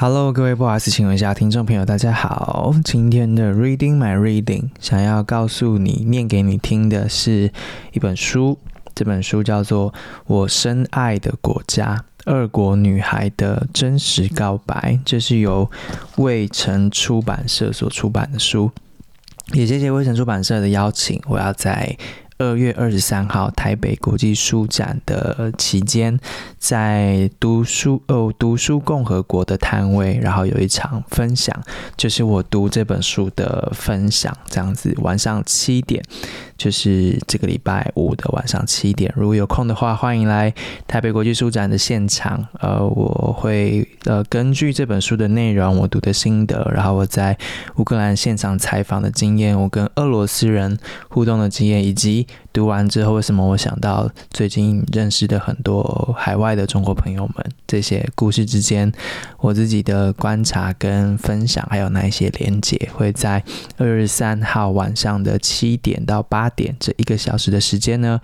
[0.00, 2.72] Hello，各位不好意思，请问一下听众朋友，大家好。
[2.84, 7.52] 今天的 Reading My Reading 想要告诉你、念给你听的是
[7.90, 8.56] 一本书，
[8.94, 9.90] 这本书叫做
[10.28, 15.68] 《我深爱的国家：二国女孩的真实告白》，这是由
[16.18, 18.70] 卫城出版社所出版的书。
[19.52, 21.98] 也谢谢卫城出版社的邀请，我要在。
[22.38, 26.18] 二月二十三号，台北国际书展的期间，
[26.56, 31.60] 在读书哦，读书共和国的摊位，然后有一场分享，
[31.96, 36.02] 就是我读这本书的分享，这样子，晚上七点，
[36.58, 40.52] 就是这个礼拜五的晚上七点，如果有空的话，欢迎来
[40.88, 42.44] 台北国际书展的现场。
[42.58, 47.38] 呃，我会呃根据这本书的内容，我读的心得，然后我在
[47.76, 50.76] 乌克兰现场采访的经验，我跟俄罗斯人
[51.08, 52.26] 互动的经验，以及。
[52.50, 57.46] 读完之后，为什么我想到最近认识的很多海外的中国朋友们？
[57.68, 58.90] 这些故事之间，
[59.38, 63.40] 我自己的观察跟分享，还有那一些连结，会在
[63.76, 68.20] 二月三号晚上的七点到八点这一个小时的时间呢，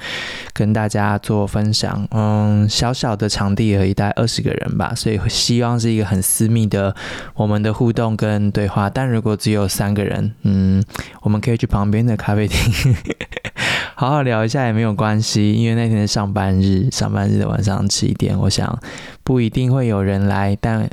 [0.52, 2.06] 跟大家做分享。
[2.10, 6.94] 嗯，小小的场地而已，大概二十个人吧，所以希望是一个很私密的
[7.34, 8.88] 我们的互动跟对话。
[8.88, 10.82] 但如果只有三个人，嗯，
[11.22, 12.94] 我们可以去旁边的咖啡厅。
[13.96, 18.76] 好好聊一下也没有关系，因为那天是上班日，上班日的晚上七点，我想
[19.22, 20.90] 不一定会有人来，但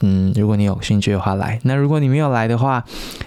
[0.00, 1.58] 嗯，如果你有兴趣的话来。
[1.64, 2.84] 那如果你没有来的话，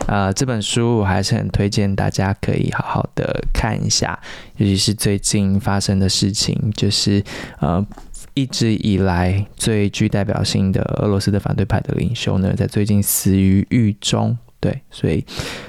[0.07, 4.19] 呃，这本书我还是很推荐大家可以好好的看一下，
[4.57, 7.23] 尤其是最近发生的事情，就是
[7.59, 7.85] 呃，
[8.33, 14.37] 一直以来最具代表性的俄罗斯的反对派的领袖呢，在最近死于狱中。
[14.61, 15.23] 对，所以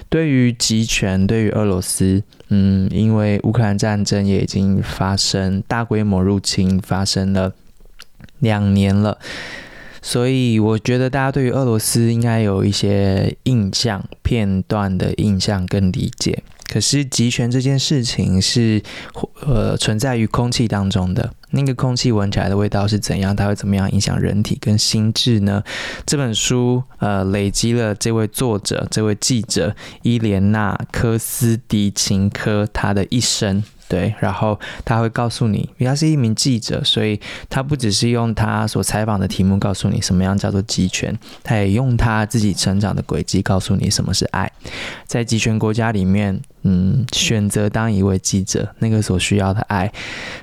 [0.08, 7.52] 对于集权，对于俄罗斯，嗯，因为乌克兰战争也已经发生，大规模入侵发生了
[8.40, 9.16] 两年了，
[10.02, 16.42] 所以我觉得大家对于俄罗斯应该有一些印象，片段的印象跟理解。
[16.72, 18.80] 可是集权这件事情是，
[19.40, 21.32] 呃，存在于空气当中的。
[21.50, 23.34] 那个空气闻起来的味道是怎样？
[23.34, 25.64] 它会怎么样影响人体跟心智呢？
[26.06, 33.64] 这本书呃，累积了这位作者、这位记者伊莲娜·科斯迪琴科他的一生。
[33.90, 41.12] 对，然后他会告诉你，因为他是一名记者，所以他不只是用他所采访的题目告诉你什么样叫做集权，
[41.42, 44.48] 他也用他自己成长的轨迹告诉你什么是爱。
[45.06, 49.92] 在集权国家里面，嗯，选择当一位记者，那个所需要的爱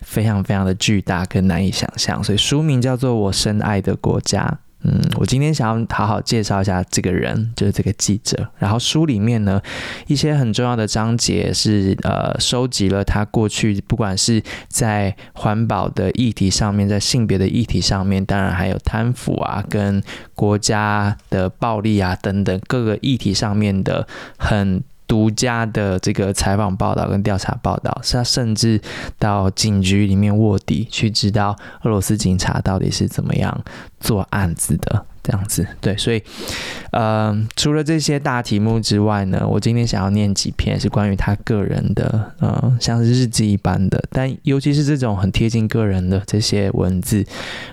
[0.02, 4.60] 非常非常的巨大跟难以想象，所以书名叫做《我深爱的国家》。
[4.90, 8.50] 嗯，我今天想要好好介绍一下这个人，就是这个记者。
[8.58, 9.62] 然后书里面呢，
[10.08, 20.02] 一些很重要的章节是呃，收集了他过去不管是在环保的议题上面，在性别的议题上面，当然还有贪腐啊，跟
[20.34, 24.82] 国家的暴力啊等等各个议题上面的很。
[25.08, 28.80] 独家的这个采访报道跟调查报道，是他甚至
[29.18, 33.64] 到警局里面卧底，去知道俄罗斯警察到底是怎么样
[34.02, 35.66] 做案子的，这样子。
[35.80, 36.22] 对，所以，
[36.92, 47.26] 呃，除了这些大题目之外呢，我今天想要念几篇是关于他个人的，呃，像是日记一般的，但尤其是这种很贴近个人的这些文字，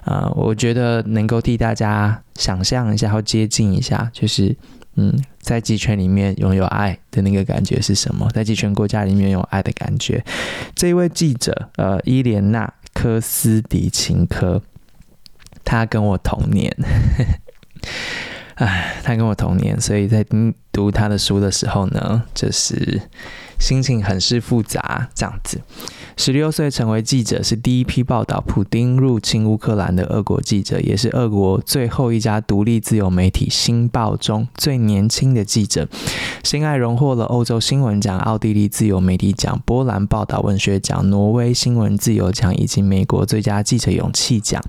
[0.04, 4.56] 呃，我觉得能够替大家想象一下或接近一下，就是。
[4.96, 8.30] 嗯，在集权里面拥有爱的那个感觉是什么？
[8.32, 10.24] 在集权国家里面有爱的感觉。
[10.74, 14.62] 这位记者，呃，伊莲娜·科斯迪琴科，
[15.64, 16.74] 他跟我同年，
[18.54, 20.24] 哎，他跟我同年，所以在
[20.70, 23.02] 读他的书的时候呢，就是
[23.58, 25.60] 心情很是复杂，这样子。
[26.16, 35.88] 十六岁成为记者，是第一批报道普丁入侵乌克兰的俄国记者，也是俄国最后一家独立自由媒体《新报》中最年轻的记者。
[36.42, 44.62] 辛艾荣获了欧洲新闻奖、奥地利自由媒体奖、波兰报道文学奖、挪威新闻自由奖以及美国最佳记者勇气奖。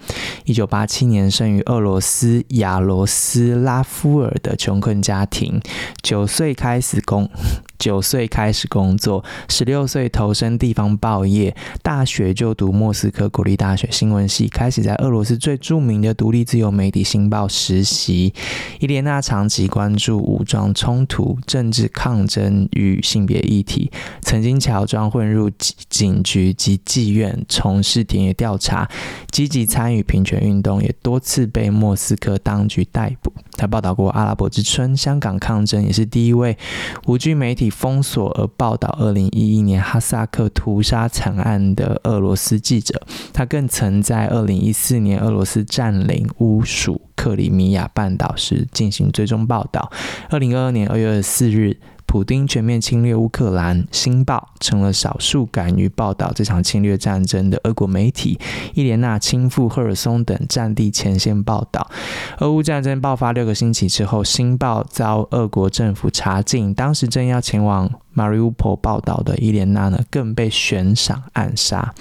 [0.45, 5.62] 一九八七年生于俄罗斯亚罗斯拉夫尔的穷困家庭，
[6.01, 7.30] 九岁开始工。
[7.77, 11.34] 九岁开始工作，十六岁投身地方报业，
[11.81, 18.33] 大学就读莫斯科国立大学新闻系，开始在俄罗斯最著名的独立自由媒体《新报》实习。
[18.79, 23.91] 伊莲娜长期关注武装冲突、政治抗争与性别议题，
[24.21, 25.49] 曾经乔装混入
[25.89, 28.89] 警局及妓院，从事田野调查，
[29.31, 33.33] 积极参与平权运动，也多次被莫斯科当局逮捕。
[33.57, 36.57] 他报道过阿拉伯之春、香港抗争，也是第一位
[37.06, 43.02] 无惧媒体封锁而报道二零一一年哈萨克屠杀惨案的俄罗斯记者。
[43.34, 49.92] 他更曾在二零一四年俄罗斯占领乌属克里米亚半岛时进行追踪报道。
[50.30, 51.78] 二零二二年二月二十四日。
[52.15, 58.39] 普丁全面侵略乌克兰，《星报》成了少数敢于报道这场侵略战争的俄国媒体。
[58.73, 61.85] 伊莲娜亲赴赫尔松等战地前线报道。
[62.39, 67.91] 俄乌战争爆发六个星期之后，《星报》遭俄国政府查禁，当时正要前往。
[68.18, 71.94] 马里乌波报道的伊莲娜呢，更被悬赏暗杀。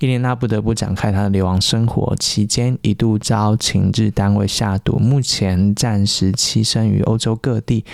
[0.00, 7.84] 伊莲娜不得不展开她的流亡生活，期间一度遭情治单位下毒，目前暂时栖身于欧洲各地，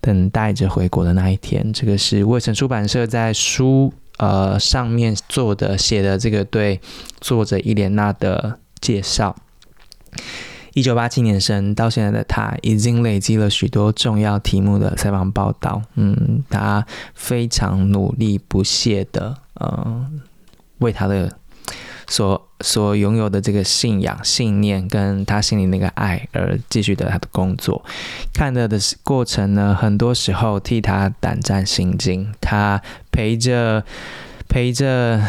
[0.00, 1.72] 等待着回国那一天。
[1.72, 6.80] 这个是卫城出版社在书呃上面做的写的这个对
[7.20, 9.36] 作者伊莲娜的介绍。
[10.74, 15.82] 一九八七年生，到现在的他已经累积了许多重要题目的采访报道。
[15.94, 20.06] 嗯，他非常努力不懈的，呃，
[20.78, 21.37] 为他的
[22.08, 27.84] 所所拥有的这个信仰、信念，跟他心里那个爱而继续的他的工作。
[28.34, 32.32] 看着的过程呢，很多时候替他胆战心惊。
[32.40, 32.82] 他
[33.12, 33.84] 陪着。
[34.48, 35.20] 陪着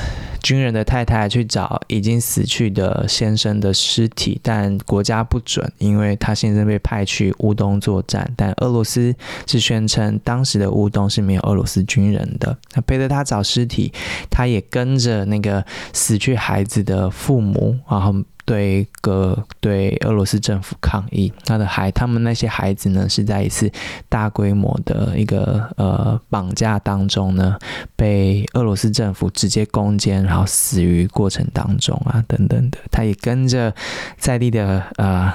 [0.41, 8.31] 军人的太太去找已经死去的先生的尸体，但国家不准，因为他现在被派去乌东作战。
[8.37, 9.13] 但俄罗斯
[9.45, 12.57] 是宣称当时的乌东是没有俄罗斯军人的。
[12.73, 13.91] 那陪着他找尸体，
[14.29, 15.63] 他也跟着那个
[15.93, 18.15] 死去孩子的父母，然后。
[18.49, 23.71] 对个对俄罗斯政府抗议，他的孩他们那些孩子呢，是在一次
[24.09, 27.55] 大规模的一个呃绑架当中呢，
[27.95, 32.79] 被俄罗斯政府直接攻坚，然后死于过程当中啊等等的。
[32.89, 33.71] 他也跟着
[34.17, 35.31] 在地的呃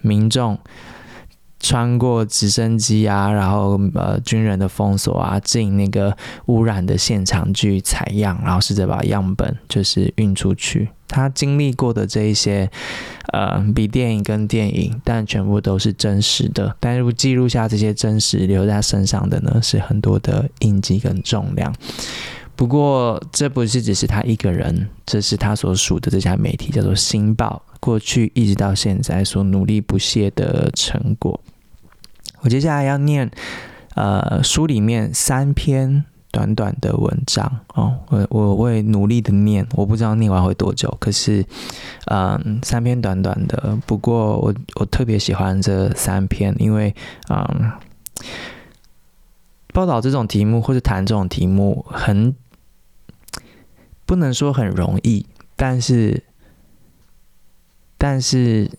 [0.00, 0.58] 民众
[1.60, 6.16] 穿过直升机啊，然后呃军人的封锁啊，进那个
[6.46, 10.88] 污染的现场去采样，然后试着把样本就是运出去。
[11.08, 12.68] 他经历过的这一些，
[13.32, 16.76] 呃，比电影跟电影，但全部都是真实的。
[16.80, 21.72] 但是记录下这些真实留在身上的呢，是很多的印记跟重量。
[22.56, 31.40] 不过，这不是只是他一个人，这是他所属的这家媒体叫做《星报》，过去一直到现在所努力不懈的成果。
[32.40, 33.30] 我接下来要念，
[33.94, 36.04] 呃，书里面三篇。
[36.32, 41.42] 短短的文章哦，我我会努力的念，我不知道念完会多久，可是，
[42.10, 46.94] 嗯，三篇短短的，不过我我特别喜欢这三篇，因为
[47.30, 47.72] 嗯，
[49.72, 52.36] 报道这种题目或者谈这种题目很
[54.04, 55.24] 不能说很容易，
[55.54, 56.22] 但是
[57.98, 58.70] 但是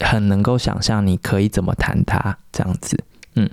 [0.00, 2.98] 很能够想象你可以怎么谈它这样子，
[3.34, 3.50] 嗯，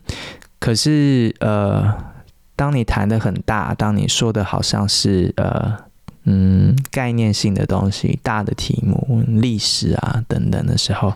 [0.59, 2.11] 可是呃。
[2.53, 5.75] 当你谈的很大，当你说的好像是呃
[6.25, 11.11] 嗯概念性的东西、大的题目、历史啊等等的时候，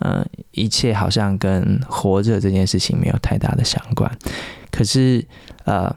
[0.00, 4.10] 嗯、一切好像跟活着这件事情没有太大的相关。
[4.70, 5.26] 可是
[5.64, 5.96] 呃，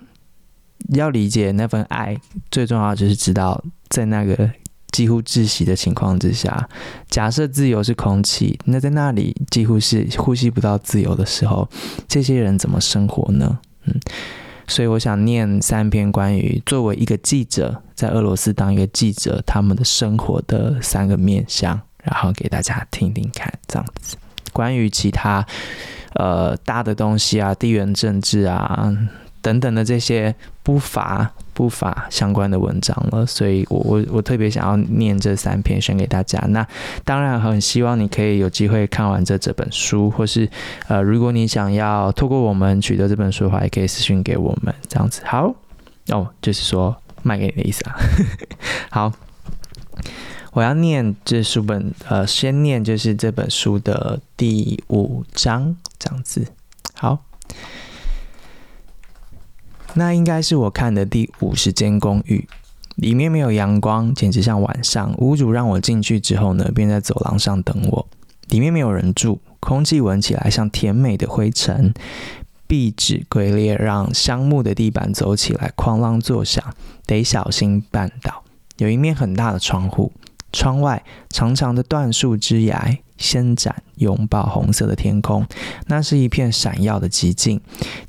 [0.94, 2.16] 要理解那份爱，
[2.50, 4.50] 最重要就是知道，在那个
[4.96, 6.70] 几乎窒息的情况之下，
[7.10, 11.68] 假设自由是空气，那在那里几乎是呼吸不到自由的时候，
[12.08, 13.60] 这些人怎么生活呢？
[13.84, 13.94] 嗯。
[14.70, 24.16] 所以我想念三篇关于作为一个记者在俄罗斯当一个记者他们的生活的三个面向，然后给大家听听看，这样子。
[24.54, 25.46] 关于其他
[26.14, 28.98] 呃大的东西啊，地缘政治啊。
[29.42, 30.34] 等等的这些
[30.64, 36.38] 不乏不乏相关的文章了，所以我我我特别想要念这三篇选给大家。
[36.50, 36.68] 那
[37.06, 40.48] 当然很希望你可以有机会看完这这本书，或是
[40.90, 45.22] 呃，如果你想要透过我们取得这本书的话，也可以私讯给我们这样子。
[45.26, 45.56] 好，
[46.10, 46.94] 哦，就是说
[47.24, 47.96] 卖给你的意思啊。
[48.92, 49.14] 好，
[50.52, 56.46] 我要念这书本，呃，先念就是这本书的第五章这样子。
[56.94, 57.20] 好。
[59.96, 62.48] 那应该是我看的第五十间公寓，
[62.96, 65.16] 里面没有阳光，简直像晚上。
[65.18, 68.08] 屋主让我进去之后呢，便在走廊上等我。
[68.50, 71.94] 里面没有人住，空气闻起来像甜美的灰尘，
[72.68, 76.64] 壁纸龟裂，让香木的地板走起来哐啷作响，
[77.06, 78.44] 得小心绊倒。
[78.78, 80.12] 有一面很大的窗户，
[80.56, 82.98] 窗外长长的断树枝桠。
[83.18, 85.46] 伸展，拥抱红色的天空，
[85.88, 87.62] 那是一片闪耀的寂静。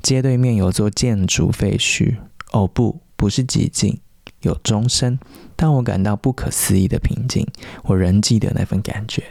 [0.03, 2.17] 街对面有座建筑废墟。
[2.51, 3.97] 哦，不，不是寂静，
[4.41, 5.17] 有钟声。
[5.55, 7.47] 但我感到不可思议的平静。
[7.83, 9.23] 我仍记得那份感觉。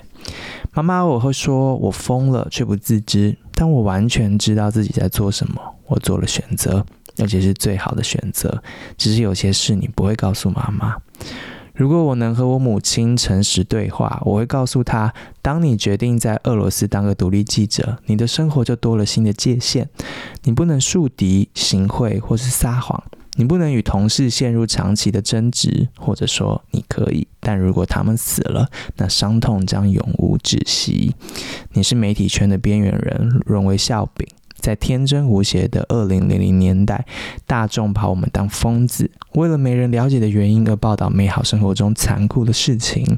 [0.73, 5.61] 妈妈，我会说我疯了，却不自知，但我完全知道自己在做什么。
[5.89, 6.83] 我做了选择，
[7.19, 8.63] 而且是最好的选择。
[8.97, 10.97] 只是有些事你不会告诉妈妈。
[11.77, 19.87] 如果我能和我母亲诚实对话，我会告诉她：当你决定在俄罗斯当个独立记者，你的生活就多了新的界限。
[20.45, 23.05] 你不能树敌、行贿或是撒谎。
[23.39, 31.15] 你不能与同事陷入长期的争执，或者说你可以，但如果他们死了，那伤痛将永无止息。
[31.75, 34.27] 你是媒体圈的边缘人，沦为笑柄。
[34.67, 37.07] 在天真无邪的二零零零年代，
[37.47, 43.17] 大众把我们当疯子，为了没人了解的原因而报道美好生活中残酷的事情。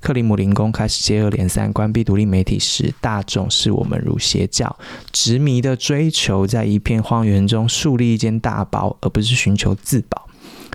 [0.00, 4.76] 克里姆林宫开始接二连三关闭独立媒体时，大众视我们如邪教，
[5.12, 10.26] 执迷的追求在一片荒原中树立一间大堡，而不是寻求自保。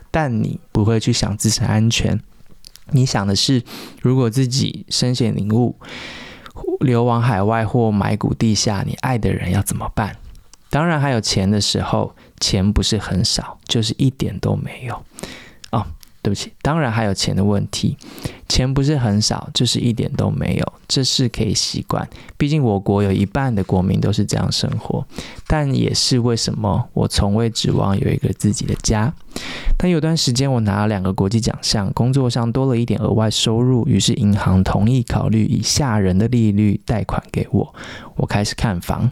[0.10, 2.18] 但你不会去想自身安全，
[2.92, 3.62] 你想的是，
[4.01, 5.75] 如果自己身陷囹圄，
[6.84, 10.16] 流亡海外或埋骨地下，你爱的人要怎么办？
[10.70, 15.04] 当然，还有钱的时候，钱不是很少，就是一点都没有。
[16.24, 17.98] 对不起，当然还有钱的问题，
[18.48, 22.08] 钱不是很少，就是一点都没有，这是可以习惯。
[22.38, 25.06] 毕竟我国有一半的国民都是这样生活，
[25.46, 29.13] 但也是为什么我从未指望有一个自己的家。
[29.77, 37.75] 但有段时间我拿了两个国际奖项，工作上多了一点额外收入，于是银行同意考虑以吓人的利率贷款给我，
[38.15, 39.12] 我开始看房。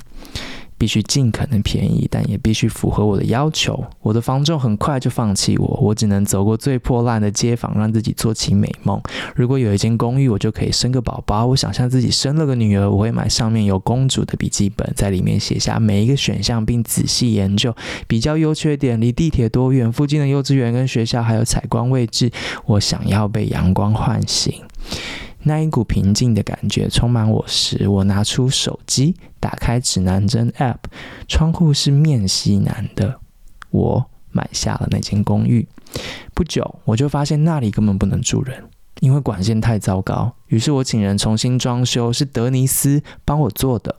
[0.81, 3.85] 必须尽可能便宜，但也必须符合我的要求。
[4.01, 8.99] 我的房仲很快就放弃我，我只能走过最破烂的街坊，让自己做起美梦。
[9.35, 11.45] 如果有一间公寓，我就可以生个宝宝。
[11.45, 17.75] 我想象自己生了个女儿，我会买上面有公主的笔记本，在里面写下每一个选项，并仔细研究，
[18.07, 22.31] 比较优缺点，离地铁多远，附近的幼稚园跟学校还有采光位置。
[22.65, 24.51] 我想要被阳光唤醒。
[25.43, 30.77] 那一股平静的感觉充满我时，我拿出手机，打开指南针 App，
[31.27, 33.19] 窗户是面西南的。
[33.69, 35.67] 我买下了那间公寓。
[36.33, 38.63] 不久，我就发现那里根本不能住人，
[38.99, 40.33] 因为管线太糟糕。
[40.51, 43.95] 于是我请人重新装修，是德尼斯帮我做的。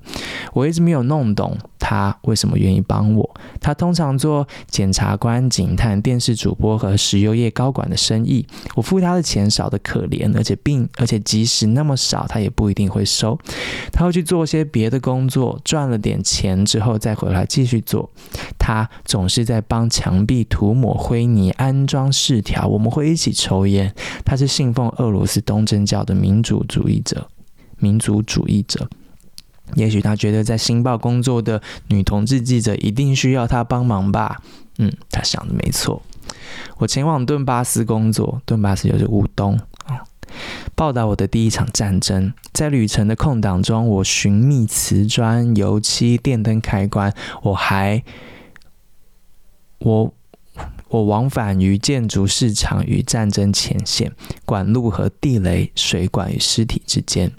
[0.53, 3.35] 我一直没有弄懂他为什么愿意帮我。
[3.59, 8.47] 他通常做检察官、警探、电视主播和石油业高管的生意。
[8.75, 13.39] 我付他的钱少得可怜，而且并而且即使那么少，他也不一定会收。
[13.91, 18.11] 他会去做些别的工作，赚了点钱之后再回来继续做。
[18.59, 22.67] 他总是在帮墙壁涂抹灰泥、安装饰条。
[22.67, 23.93] 我们会一起抽烟。
[24.23, 26.42] 他是信奉俄罗斯东正教的民。
[26.43, 27.29] 民主主义者，
[27.79, 28.89] 民族主义者，
[29.77, 34.43] 也许他觉得在《新报》工作的女同志记者一定需要他帮忙吧？
[34.79, 36.03] 嗯，他想的没错。
[36.79, 40.03] 我前往顿巴斯工作，顿巴斯就是乌东啊，
[40.75, 42.35] 报道我的第一场战争。
[42.53, 48.03] 在旅程的空档中，我寻觅瓷砖、油漆、电灯开关，我还
[49.79, 50.13] 我。
[50.93, 54.13] 我往返于建筑市场与战争前线，
[54.45, 57.33] 管路和地雷、水管与尸体之间。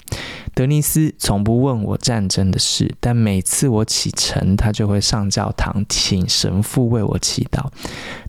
[0.55, 7.67] 德尼斯从不问我战争的事，但每次我启程，他就会上教堂，请神父为我祈祷。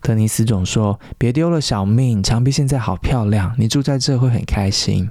[0.03, 5.09] 德尼斯总说：“别丢了小命，墙壁现在好漂亮，你住在这会很开心。”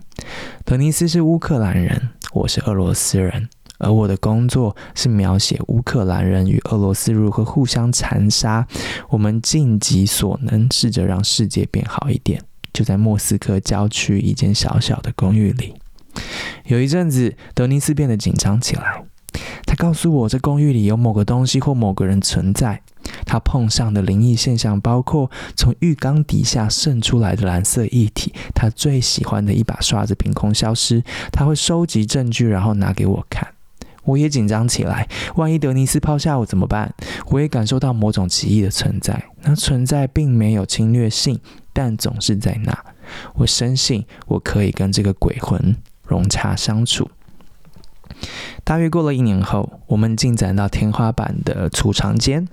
[0.64, 3.49] 德尼斯是乌克兰人，我是俄罗斯人。
[3.78, 8.66] 而我的工作是描写乌克兰人与俄罗斯如何互相残杀。
[9.09, 12.40] 我们尽己所能，试着让世界变好一点。
[12.73, 15.75] 就在莫斯科郊区一间小小的公寓里，
[16.66, 19.04] 有一阵子，德尼斯变得紧张起来。
[19.64, 22.83] 他告诉我，这公寓里有某个东西或某个人存在。
[23.25, 31.02] 他碰上的灵异现象包括从浴缸底下渗出来的蓝色液体，他最喜欢的一把刷子凭空消失。
[31.31, 33.54] 他会收集证据，然后拿给我看。
[34.05, 36.93] 我也紧张起来，万一德尼斯抛下我怎么办？
[37.31, 41.41] 我也感受到某种奇异的存在，那存在并没有侵略性，
[41.73, 42.85] 但总是在那。
[43.35, 47.11] 我深信我可以跟这个鬼魂融洽相处。
[48.63, 52.47] 大约过了一年后，我们进展到天花板的储藏间。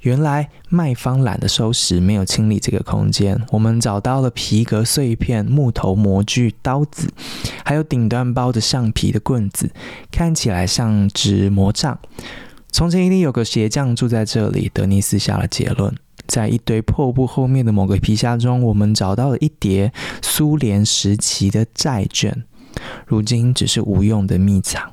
[0.00, 3.40] 原来卖方懒得收拾，没有清理这个空间。
[3.50, 7.12] 我们找到了皮革碎片、木头模具、刀子，
[7.64, 9.70] 还有顶端包着橡皮的棍子，
[10.10, 11.98] 看起来像只魔杖。
[12.70, 14.70] 从前一定有个鞋匠住在这里。
[14.72, 15.94] 德尼斯下了结论。
[16.26, 19.90] 在一堆破布后面的某个皮箱中，我们找到了一叠
[20.20, 22.44] 苏联时期的债券，
[23.06, 24.92] 如今只是无用的秘藏。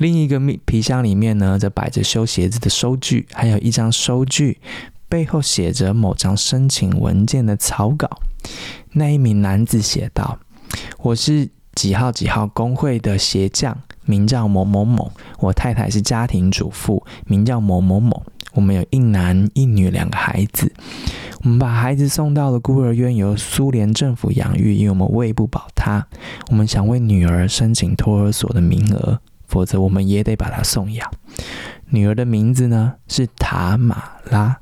[0.00, 4.58] 另一个皮箱里面呢，则摆着修鞋子的收据，还有一张收据，
[5.10, 8.08] 背后写着某张申请文件的草稿。
[8.92, 10.38] 那一名男子写道
[11.02, 13.76] ：“我是几号几号工会的鞋匠，
[14.06, 15.12] 名叫某某某。
[15.38, 18.24] 我太太是家庭主妇，名叫某某某。
[18.54, 20.72] 我们有一男一女两个孩子。
[21.42, 26.06] 我们把孩子送到了孤儿院，由苏联政府养育，因为我们喂不饱他。
[26.48, 31.10] 我们想为女儿申请托儿所的名额，否则我们也得把她送养。
[31.90, 34.60] 女儿的名字呢，是塔玛拉。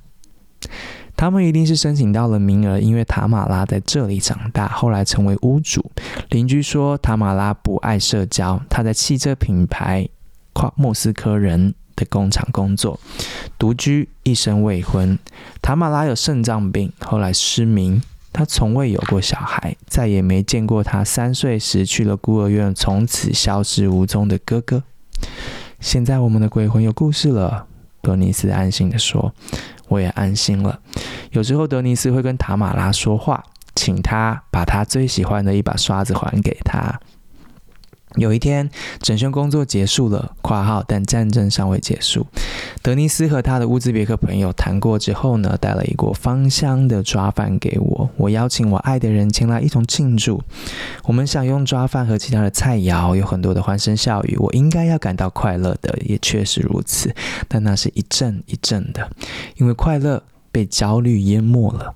[1.15, 5.91] 他们一定是申请到了名额，因为塔玛拉在这里长大，后来成为屋主。
[6.31, 10.09] 邻居说塔玛拉不爱社交，她在汽车品牌
[10.53, 13.01] 跨莫斯科人的工厂工作，
[13.59, 15.19] 独居，一生未婚。
[15.61, 18.01] 塔玛拉有肾脏病，后来失明，
[18.33, 24.83] 他从未有过小孩，再也没见过他三岁时去了孤儿院，从此消失无踪的哥哥。
[25.81, 27.67] 现在我们的鬼魂有故事了，
[28.01, 29.33] 德尼斯安心地说。
[29.89, 30.79] 我也安心了。
[31.31, 33.43] 有时候德尼斯会跟塔玛拉说话，
[33.75, 37.01] 请他把他最喜欢的一把刷子还给他。
[38.19, 38.69] 有一天，
[39.01, 42.27] 整修工作结束了（括号但战争尚未结束）。
[42.83, 48.11] 德尼斯和他的乌兹别克朋友谈过之后呢，带了一锅芳香的抓饭给我。
[48.17, 50.43] 我邀请我爱的人前来一同庆祝。
[51.05, 54.37] 我们享用抓饭和其他的菜肴，有很多的欢声笑语。
[54.39, 57.15] 我应该要感到快乐的，也确实如此。
[57.47, 59.11] 但那是一阵一阵的，
[59.57, 61.95] 因为快乐被焦虑淹没了。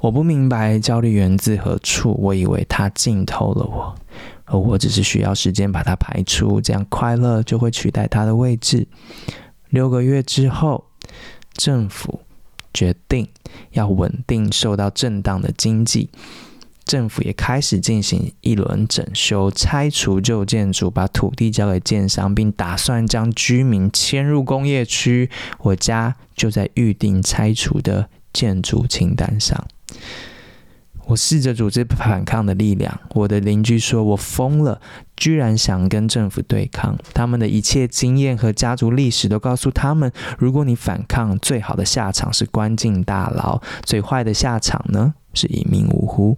[0.00, 3.94] 我不明白焦虑源自何处，我以为它浸透了我。
[4.50, 8.86] 而我只是需要时间把它排出，这样快乐就会取代它的位置。
[9.70, 10.86] 六个月之后，
[11.54, 12.20] 政府
[12.72, 13.28] 决定
[13.72, 16.08] 要稳定受到震荡的经济，
[16.86, 25.28] 政府也开始进行一轮整修，拆除旧建筑，把土地交给建商，并打算将居民迁入工业区。
[25.58, 29.66] 我家就在预定拆除的建筑清单上。
[31.08, 33.00] 我试着组织反抗的力量。
[33.14, 34.78] 我的邻居说我疯了，
[35.16, 36.96] 居然想跟政府对抗。
[37.14, 46.36] 他们的一切经验和家族历史都告诉他们，如果你反抗，最好的下场是关进大牢，最坏的下场呢，是一命呜呼。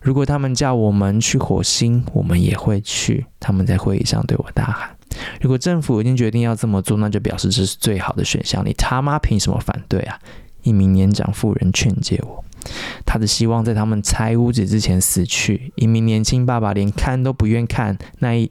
[0.00, 3.26] 如果他们叫我们去火星，我们也会去。
[3.38, 4.96] 他们在会议上对我大喊
[5.40, 8.64] ：“如果政府已经决定要这么做，那就表示这是最好的选项。
[8.64, 10.18] 你他妈凭什么反对啊？”
[10.62, 12.44] 一名年长妇人劝诫我。
[13.04, 15.72] 他的希望在他们拆屋子之前死去。
[15.76, 18.50] 一名年轻爸爸连看都不愿看，那一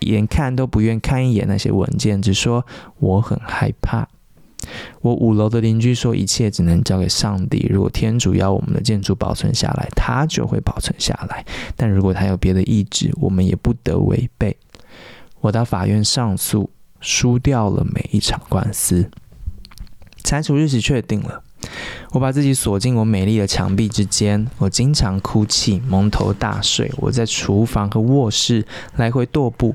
[0.00, 2.64] 连看都不愿看一眼那些文件，只说
[2.98, 4.08] 我很害怕。
[5.00, 7.68] 我五楼的邻居说，一切只能交给上帝。
[7.70, 11.44] 如果天主要我们的建筑保存下来，他就会保存下来；
[11.76, 14.56] 但如果他有别的意志，我们也不得违背。
[15.40, 19.08] 我到法院上诉，输掉了每一场官司。
[20.24, 21.44] 拆除日期确定了。
[22.12, 26.90] 我把自己锁进我美丽的墙壁之间，我经常哭泣，蒙头大睡。
[26.96, 28.64] 我在厨房和卧室
[28.96, 29.74] 来回踱步。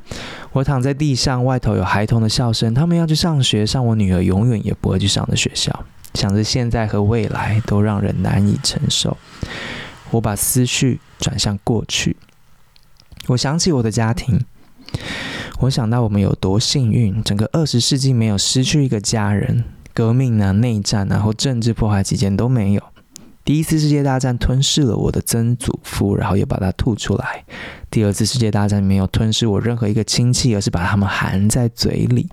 [0.51, 5.85] 我躺在地上，外头有孩童的笑声，他们要去上学，上我女儿永远也不会去上的学校。
[6.13, 9.17] 想着现在和未来，都让人难以承受。
[10.11, 12.17] 我把思绪转向过去，
[13.27, 14.43] 我想起我的家庭，
[15.59, 19.63] 我想到我们有多幸运，整个二十世纪没有失去一个家人。
[19.93, 22.83] 革命啊，内战然后政治破坏期间都没有。
[23.43, 27.43] 第一次世界大战吞噬了我的曾祖父，然后又把它吐出来。
[27.89, 32.29] 第二次世界大战没有吞噬我任何一个亲戚，而是把他们含在嘴里。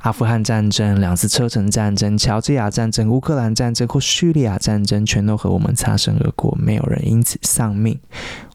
[0.00, 8.00] 阿富汗战争、两次车臣战争、乔治亚战争、乌克兰战争或叙利亚战争，全都和我们擦身而过，没有人因此丧命。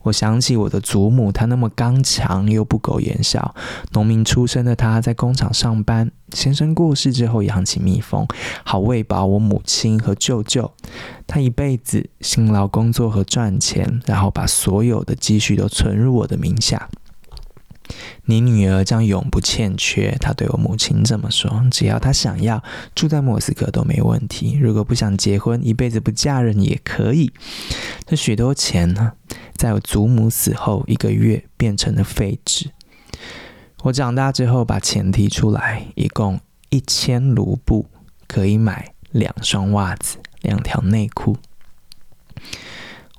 [0.01, 3.53] 我想起我的祖母，她那么刚强又不苟言笑。
[3.91, 6.11] 农民出身的她，在工厂上班。
[6.33, 8.27] 先生过世之后，养起蜜蜂，
[8.63, 10.71] 好喂饱我母亲和舅舅。
[11.27, 16.89] 她一辈子辛劳工作和赚钱，然后把所有的积蓄都存入我的名下。
[18.25, 21.63] 你女儿将永不欠缺，她对我母亲这么说。
[21.69, 22.63] 只要她想要
[22.95, 24.57] 住在莫斯科都没问题。
[24.59, 27.31] 如果不想结婚，一辈子不嫁人也可以。
[28.05, 29.13] 这许多钱呢，
[29.55, 32.71] 在我祖母死后一个月变成了废纸。
[33.83, 37.85] 我长大之后把钱提出来，一共一千卢布，
[38.27, 41.37] 可以买两双袜子、两条内裤。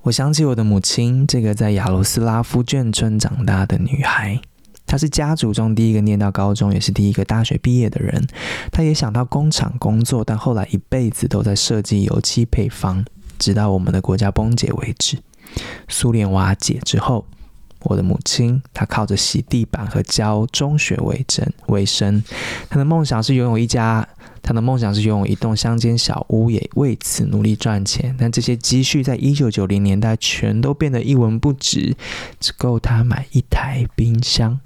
[0.02, 4.40] 我想起我的母亲，这个在亚罗斯拉夫眷村长大的女孩。
[4.86, 8.26] 她是家族中第一个念到高中，也是第一个大学毕业的人。
[8.70, 13.04] 她也想到工厂工作，但后来一辈子都在设计油漆配方，
[13.38, 15.18] 直到我们的国家崩解为止。
[15.88, 17.24] 苏联瓦解之后，
[17.80, 22.22] 我的母亲，她靠着洗地板和教中学为生为生。
[22.68, 24.06] 她的梦想是拥有一家，
[24.42, 28.14] 她的梦想是拥有一栋乡间小屋，也为此努力赚钱。
[28.18, 31.96] 但这些积蓄在一九九零年代全都变得一文不值，
[32.38, 34.60] 只够她买一台冰箱。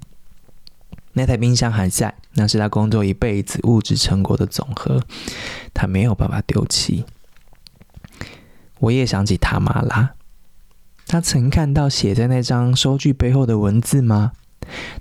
[1.13, 5.01] 那台冰箱还在，那是他工作一辈子物质成果的总和，
[5.73, 7.05] 他没有办法丢弃。
[8.79, 10.13] 我也想起他妈啦。
[11.05, 14.31] 他曾看到写在那张收据背后的文字吗？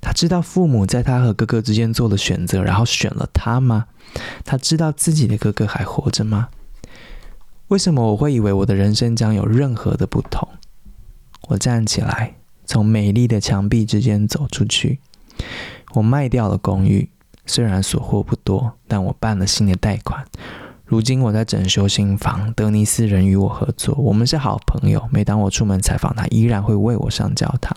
[0.00, 3.86] 他知道父母在他和哥哥之间做了选择，然后选了他吗？
[4.44, 6.48] 他知道自己的哥哥还活着吗？
[7.68, 10.48] 为什么我会以为我的人生将有任何的不同？
[11.48, 12.34] 我站起来，
[12.66, 14.98] 从美丽的墙壁之间走出去。
[15.92, 17.08] 我卖掉了公寓，
[17.46, 20.24] 虽然所获不多，但我办了新的贷款。
[20.84, 25.08] 如今我在整修新房，德尼斯人与我合作，我们是好朋友。
[25.12, 27.76] 每当我出门采访他，依然会为我上教堂。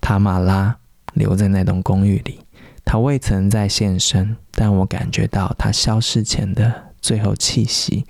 [0.00, 0.76] 塔玛拉
[1.14, 2.38] 留在那栋公寓里，
[2.84, 8.04] 他未曾再现身，但我感觉到他消逝前的最后气息。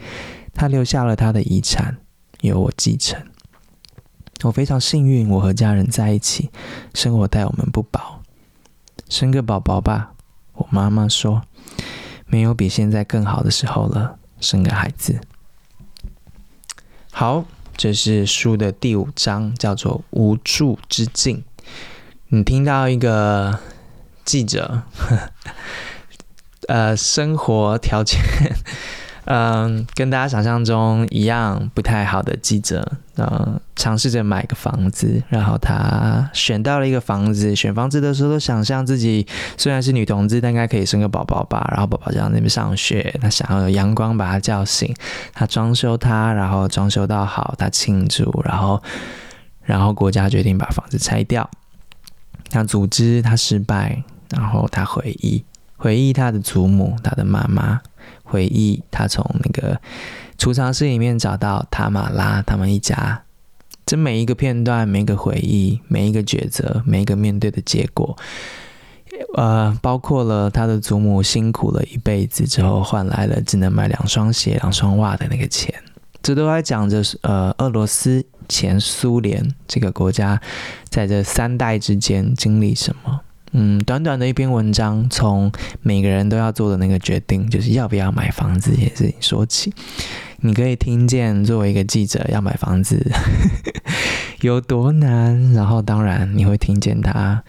[0.52, 1.96] 他留下了他的遗产，
[2.42, 3.18] 由我继承。
[4.42, 6.50] 我非常幸运，我和家人在一起，
[6.92, 8.15] 生活待我们不薄。
[9.08, 10.12] 生个宝宝吧，
[10.54, 11.42] 我妈妈说，
[12.26, 14.18] 没有比现在更好的时候了。
[14.38, 15.18] 生个孩子，
[17.10, 21.42] 好，这是书的第五章，叫做“无助之境”。
[22.28, 23.58] 你听到一个
[24.26, 24.82] 记者，
[26.68, 28.20] 呃，生活条件。
[29.26, 44.94] 嗯，跟大家想象中一样不太好的记者，嗯，尝试着买个房子，然后他选到了一个房子，选房子的时候都想象自己虽然是女同志，但应该可以生个宝宝吧，然后宝宝就在那边上学，他想要有阳光把他叫醒，
[45.32, 48.80] 他装修他，然后装修到好，他庆祝，然后，
[49.64, 51.50] 然后国家决定把房子拆掉，
[52.48, 55.44] 他组织他失败，然后他回忆，
[55.76, 57.80] 回忆他的祖母，他的妈妈。
[58.26, 59.80] 回忆他从那个
[60.36, 63.22] 储藏室里面找到塔玛拉他们一家，
[63.86, 68.16] 这每一个片段、每一个回忆、每一个抉择、每一个面对的结果，
[69.34, 75.72] 呃，包括了他的祖母辛苦了一辈子之后换来了只能买两双鞋、两双袜的那个钱，
[76.22, 80.40] 这都在讲着呃，俄罗斯前苏联这个国家
[80.88, 83.20] 在这三代之间经历什么。
[83.58, 89.72] 嗯，短短的一篇文章，从每个人都要做的那个决定，就是要不要买房子，也是说起。
[90.40, 93.10] 你可以听见，作为一个记者要买房子
[94.42, 97.42] 有多难，然后当然你会听见他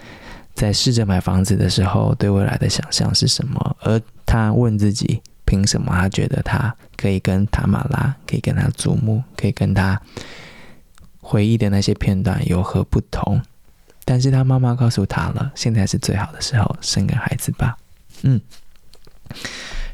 [0.54, 10.02] 在试着买房子的时候，对未来的想象是什么，而他问自己，凭什么他觉得他可以跟塔玛拉，可以跟他祖母，可以跟他
[11.20, 13.42] 回忆的那些片段有何不同？
[14.10, 17.78] 但是他妈妈告诉他了，现在是最好的时候，生个孩子吧。
[18.22, 18.40] 嗯，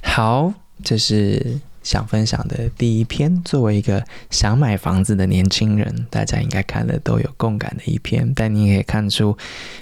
[0.03, 3.41] 好，这是想分享的第一篇。
[3.43, 8.31] 作为一个想买房子的年轻人，大家应该看了都有共感的一篇。
[8.35, 9.35] 但你也可以看出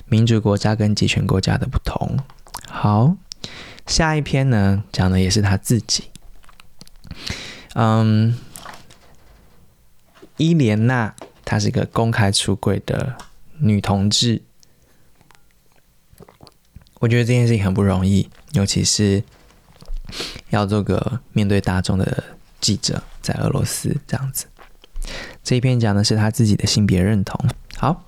[0.07, 2.17] 民主国家跟集权国家的不同。
[2.69, 3.13] 好，
[3.85, 6.05] 下一篇呢，讲的也是他自己。
[7.73, 8.37] 嗯，
[10.37, 11.13] 伊莲娜，
[11.43, 13.17] 她是一个公开出柜的。
[13.61, 14.41] 女同志，
[16.99, 19.23] 我觉得这件事情很不容易，尤其是
[20.49, 22.23] 要做个面对大众的
[22.59, 24.47] 记者，在俄罗斯这样子。
[25.43, 27.39] 这一篇讲的是他自己的性别认同。
[27.77, 28.03] 好，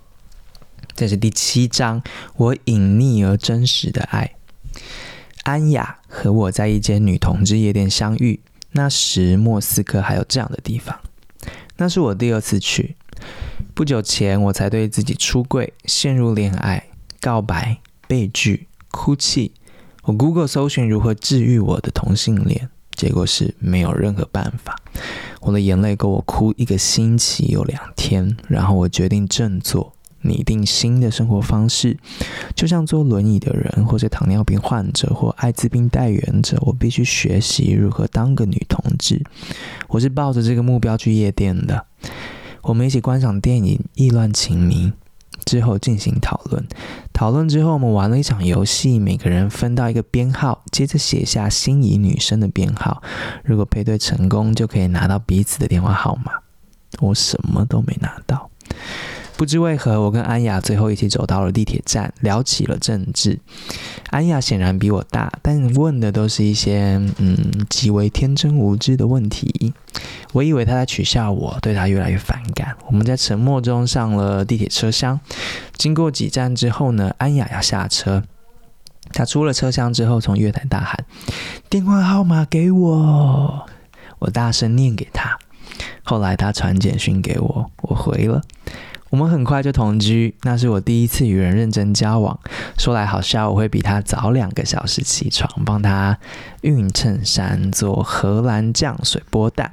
[0.95, 2.01] 这是第七章，
[2.35, 4.35] 我隐匿而真实的爱。
[5.43, 8.39] 安雅和我在一间女同志夜店相遇，
[8.71, 10.99] 那时莫斯科还有这样的地方，
[11.77, 12.95] 那是我第二次去。
[13.75, 19.51] 不久前，我才对自己出柜、陷入恋爱、告白、被拒、哭泣。
[20.03, 24.79] 我 Google 搜寻如何治愈我的同性恋，结果是没有任何办法。
[25.41, 28.37] 我的眼泪够我哭一个星期有两天。
[28.47, 31.97] 然后我决定振作，拟定新的生活方式。
[32.55, 39.19] 就像坐轮椅的人，或者糖尿病患者，或艾滋病带原者，我必须学习如何当个女同志。
[39.87, 41.87] 我是抱着这个目标去夜店的。
[42.63, 44.93] 我们一起观赏电影，意乱情迷，
[45.43, 46.65] 之后进行讨论。
[47.11, 53.03] 讨论之后，我们玩了一场游戏，每个人分到一个编号，接着写下心仪女生的编号。
[53.43, 56.31] 如果配对成功，就可以拿到彼此的电话号码。
[56.99, 58.49] 我什么都没拿到。
[59.35, 63.39] 不知为何，我跟安雅最后一起走到了地铁站，聊起了政治。
[64.09, 67.37] 安雅显然比我大，但问的都是一些嗯
[67.69, 69.73] 极为天真无知的问题。
[70.31, 72.75] 我以为他在取笑我，对他越来越反感。
[72.87, 75.19] 我们在沉默中上了地铁车厢。
[75.75, 78.23] 经过几站之后呢，安雅要下车。
[79.11, 81.05] 他出了车厢之后，从月台大喊
[81.69, 83.65] ：“电话号码给我！”
[84.19, 85.37] 我大声念给他。
[86.03, 88.41] 后来他传简讯给我，我回了。
[89.13, 92.39] 我们很快就同居，那是我第一次与人认真交往。
[92.79, 96.17] 说来好笑，我会比他早两个小时起床，帮他
[96.63, 99.71] 熨衬衫，做荷兰酱水波蛋。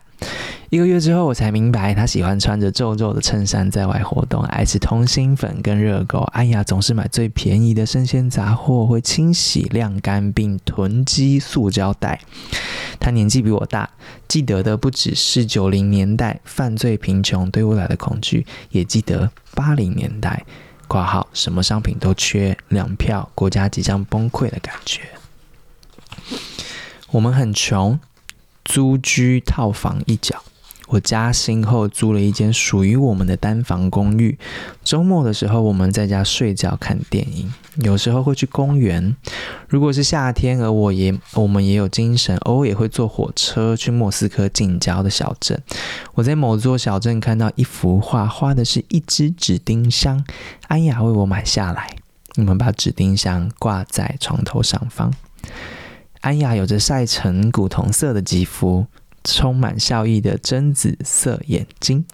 [0.69, 6.21] 一个月之后，我才明白他喜欢穿着皱皱的衬衫在外活动，爱吃通心粉跟热狗。
[6.33, 12.21] 安雅总是买最便宜的生鲜杂货，会清洗晾干并囤积塑胶袋。
[13.01, 13.91] 他年纪比我大，
[14.29, 20.45] 记得的不只是九零年代犯罪贫穷对未来的恐惧，也记得八零年代
[20.87, 25.01] （括号什么商品都缺，粮票国家即将崩溃的感觉）。
[27.11, 27.99] 我们很穷，
[28.71, 30.41] 租居套房一角。
[30.87, 34.37] 我加薪后租了一间属于我们的单房公寓。
[34.85, 39.15] 周末的时候，我们在家睡觉看电影，有时候会去公园。
[39.69, 45.61] 如果是夏天，而我也我们也有精神，偶尔也会坐火车去莫斯科近郊的小镇。
[46.15, 50.25] 我在某座小镇看到一幅画，画的是一只纸丁香，
[50.69, 51.97] 安雅为我买下来。
[52.37, 55.13] 我们把纸丁香挂在床头上方。
[56.21, 58.87] 安雅有着晒成古铜色的肌肤。
[59.23, 62.07] 充满笑意的榛紫色眼睛，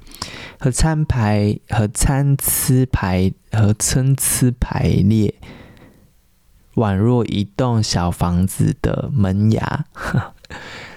[0.59, 5.33] 和参排和参差排和参差排列，
[6.75, 9.85] 宛若一栋小房子的门牙。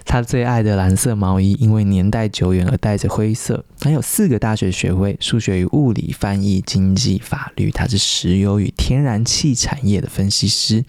[0.10, 3.64] 他最爱的蓝色毛衣，因为年代久远而带着灰色。
[3.80, 7.70] 他有四个大学学位：数学与物理、翻译、经济、法律。
[7.70, 10.84] 他是石油与天然气产业的分析师。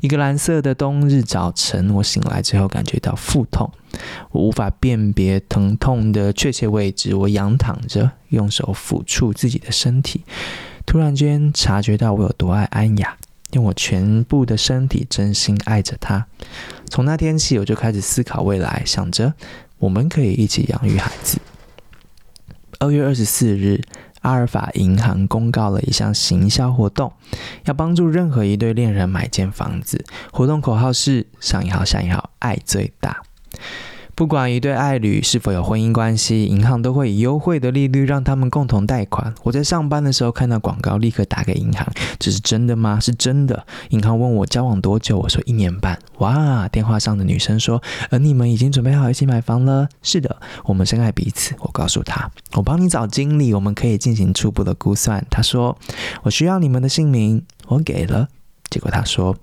[0.00, 3.68] 一个蓝色的冬日早晨，我醒来之后感觉到腹痛，
[4.30, 7.12] 我无法辨别疼痛的确切位置。
[7.12, 10.22] 我仰躺着，用手抚触自己的身体，
[10.86, 13.16] 突然间察觉到我有多爱安雅。
[13.50, 16.26] 用我全部的身体真心爱着他。
[16.88, 19.34] 从那天起，我就开始思考未来，想着
[19.78, 21.38] 我们可以一起养育孩子。
[22.78, 23.82] 二月二十四日，
[24.20, 27.12] 阿尔法银行公告了一项行销活动，
[27.64, 30.04] 要帮助任何一对恋人买间房子。
[30.32, 33.22] 活动口号是“上一号下一号，爱最大”。
[34.16, 39.34] 不管一对爱侣是否有婚姻关系，银行都会以优惠的利率让他们共同贷款。
[39.42, 41.84] 我在上班的时候看到广告，立刻打给银行
[42.20, 45.98] ：“这是真的吗？”“是真的。”银行问我交往多久，我说一年半。
[46.18, 46.68] 哇！
[46.68, 55.76] 电话上的女生说：“而你们已经准备好一起买房了？”“是的，我们深爱彼此。”我告诉她：“我帮你找经理，我们可以进行初步的估算。”她说
[56.22, 58.28] ：“我需要你们的姓名。”我给了，
[58.70, 59.36] 结果她说：“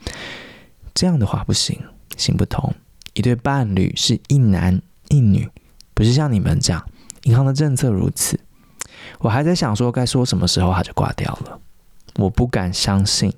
[0.95, 1.77] 这样的话不行，
[2.15, 2.73] 行不通。”
[3.13, 5.49] 一对伴侣是一男一女，
[5.93, 6.85] 不是像你们这样。
[7.23, 8.39] 银行的政策如此，
[9.19, 11.59] 我还在想说该说什么时候他就挂掉了。
[12.15, 13.31] 我不敢相信，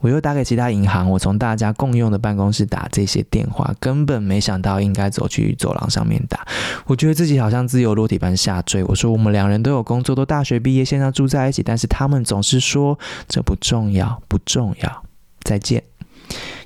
[0.00, 6.46] 我又打给其他银行，我从大家共用的办公室打这些电话，根本没想到应该走去走廊上面打。
[6.86, 8.82] 我觉得自己好像自由落体般下坠。
[8.84, 15.04] 我说我们两人都有工作，都大学毕业，现在住在一起，但是他们总是说这不重要，不重要。
[15.42, 15.82] 再见。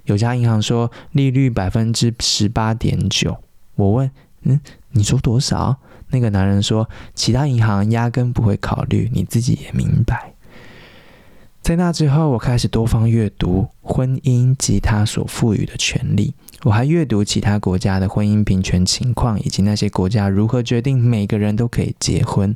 [0.04, 3.36] 有家银行说利率百分之十八点九，
[3.76, 4.10] 我问，
[4.42, 4.60] 嗯，
[4.90, 5.76] 你说多少？
[6.10, 10.34] 那个男人说，其他银行压根不会考虑，你自己也明白。
[11.62, 16.34] 在那之后，我开始多方阅读婚姻及他所赋予的权利。
[16.64, 22.54] 我还阅读其他国家的婚姻平权情况，以及那些国家如何决定每个人都可以结婚。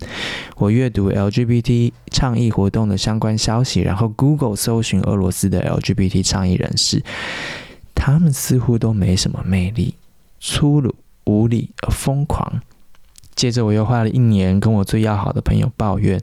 [0.56, 7.02] 我阅读 LGBT 倡议活动的相关消息，然后 Google 搜寻俄罗斯的 LGBT 倡议人士，
[7.94, 9.94] 他们似乎都没什么魅力，
[10.38, 12.60] 粗鲁、无理而疯狂。
[13.34, 16.20] 接着，我又花了一年跟我最要好的朋友抱怨。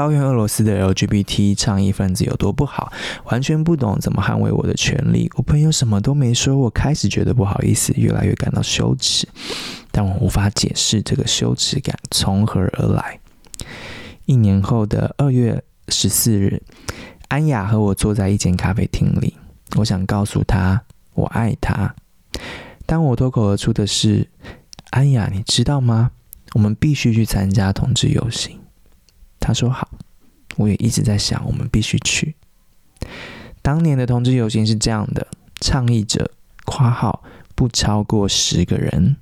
[0.00, 2.90] 抱怨俄罗斯的 LGBT 倡议分子有多不好，
[3.24, 5.30] 完全不懂怎么捍卫我的权利。
[5.36, 9.28] 我朋友什么都没说，我开始觉得不好意思，越来越感到羞耻，
[9.90, 13.20] 但我无法解释这个羞耻感从何而来。
[14.24, 16.62] 一年后的二月十四日，
[17.28, 19.36] 安雅和我坐在一间咖啡厅里，
[19.76, 20.80] 我想告诉她
[21.12, 21.94] 我爱她。
[22.86, 24.26] 当我脱口而出的是
[24.92, 26.12] ：“安雅，你知道吗？
[26.54, 28.58] 我们必须去参加同志游行。”
[29.40, 29.90] 他说好，
[30.56, 32.36] 我也一直在想，我们必须去。
[33.62, 35.26] 当年的同志游行是这样的：
[35.60, 36.30] 倡议者
[36.64, 37.24] （括号
[37.54, 39.16] 不超过十个人）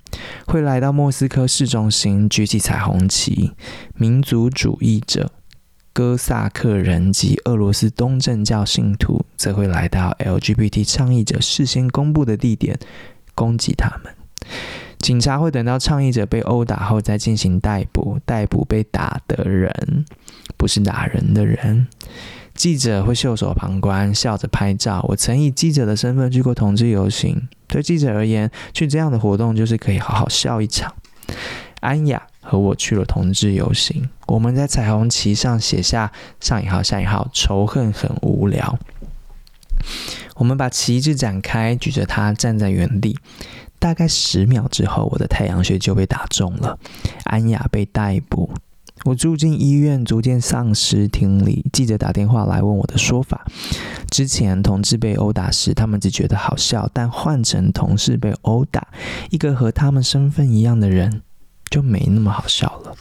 [0.46, 3.52] 会来到莫斯科市中心举起彩虹旗；
[3.94, 5.32] 民族主义者
[5.92, 12.78] 哥萨克人及俄罗斯东正教信徒则会来到 LGBT 倡议者事先公布的地点
[13.34, 14.14] 攻击他们。
[14.98, 20.04] 警察会等到倡议者被殴打后再进行逮捕，逮捕被打的人，
[20.56, 21.86] 不是打人的人。
[22.54, 25.04] 记者会袖手旁观，笑着拍照。
[25.08, 30.92] 我曾以记者的身份去过同志游行，对记者而言，去这样的活动就是可以好好笑一场。
[31.80, 38.76] 安雅和我去了同志游行，我们在彩虹旗上写下上引号下引号，仇恨很无聊。
[40.34, 43.16] 我们把旗帜展开，举着它站在原地。
[43.78, 46.78] 大概十秒之后，我的太阳穴就被打中了。
[47.24, 48.50] 安雅被逮捕，
[49.04, 51.64] 我住进医院，逐渐丧失听力。
[51.72, 53.46] 记者打电话来问我的说法。
[54.10, 58.88] 之前同志被殴打时，他们只觉得好笑，但换成同事被殴打，
[59.30, 61.22] 一个和他们身份一样的人，
[61.70, 62.94] 就没那么好笑了。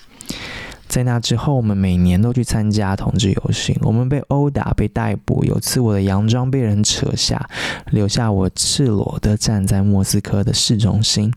[0.88, 3.78] 在那之后，我们每年都去参加同志游行。
[3.82, 7.50] 我们被殴打、被逮捕，有次我的洋装被人扯下，
[7.91, 11.32] 留下我赤裸的站在莫斯科的市中心。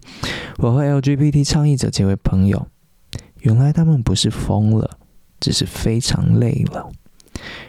[0.59, 2.67] 我和 LGBT 倡议者结为朋友。
[3.41, 4.99] 原来他们不是疯了，
[5.41, 6.89] 只是非常累了。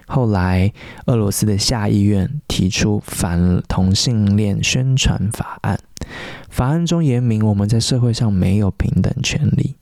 [0.05, 0.73] 后来，
[1.05, 5.79] 俄罗斯的下议院提出反同性恋宣传法案，
[6.49, 9.77] 法案中言明我们在社会上没有平等权利。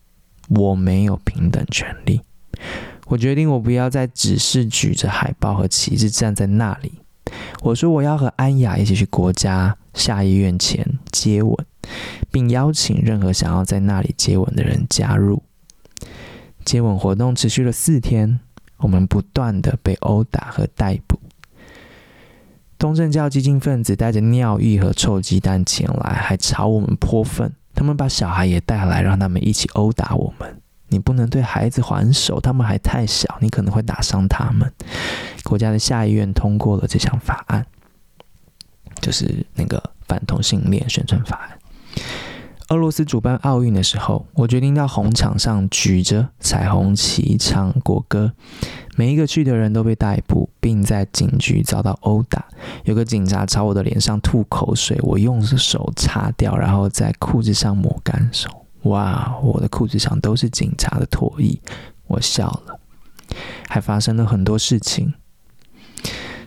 [0.49, 2.21] 我没有平等权利。
[3.07, 6.93] 我决定，我不要再只是举着海报和旗帜站在那里。
[7.61, 11.55] 我说，我要和安雅一起去国家下议院前接吻，
[12.31, 15.41] 并邀请任何想要在那里接吻的人加入。
[16.63, 18.39] 接吻活动持续了四天，
[18.77, 21.19] 我们不断地被殴打和逮捕。
[22.77, 27.51] 东正教激进分子带着尿液和臭鸡蛋前来，还朝我们泼粪。
[27.79, 30.61] 他们把小孩也带来，让他们一起殴打我们。
[30.89, 34.69] 你不能对孩子还手，他们还太小，你可能会打伤他们。
[35.45, 37.65] 国家的下议院通过了这项法案，
[38.99, 41.57] 就是那个反同性恋宣传法案。
[42.69, 48.31] 俄罗斯主办奥运的时候，我决定到红场上举着彩虹旗唱国歌。
[48.95, 52.45] 每一个去的人都被逮捕，并在警局遭到殴打。
[52.83, 58.47] 有个警察朝我的脸上吐口水，我用手擦掉，然后在裤子上抹干手。
[58.83, 61.59] 哇，我的裤子上都是警察的唾液。
[62.05, 62.79] 我笑了。
[63.67, 65.15] 还发生了很多事情。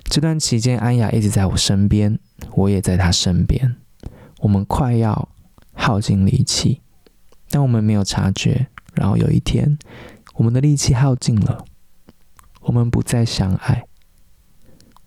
[0.05, 2.17] 这段期间，安雅一直在我身边，
[2.55, 3.75] 我也在她身边。
[4.39, 5.29] 我们快要
[5.73, 6.81] 耗尽力气，
[7.51, 8.69] 但我们没有察觉。
[8.95, 9.79] 然后有一天，
[10.35, 11.65] 我们的力气耗尽了。
[12.61, 13.85] 我们不再相爱，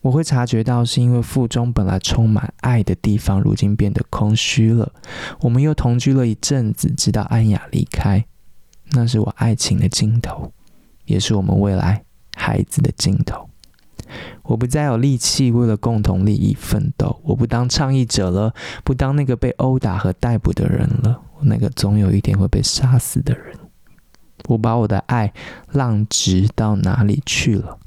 [0.01, 4.91] 我会察觉到是因为腹中本来充满爱的地方，如今变得空虚了。
[5.39, 8.25] 我们又同居了一阵子，直到安雅离开，
[8.91, 10.51] 那是我爱情的尽头，
[11.05, 12.03] 也是我们未来
[12.35, 13.49] 孩子的尽头。
[14.45, 18.53] 我不再有力气为了共同利益奋斗，我不当倡议者了，
[18.83, 23.57] 不当那个被殴打和逮捕的人了，我那个总有一天会被杀死的人。
[24.47, 25.33] 我把我的爱
[25.71, 27.79] 浪直到哪里去了？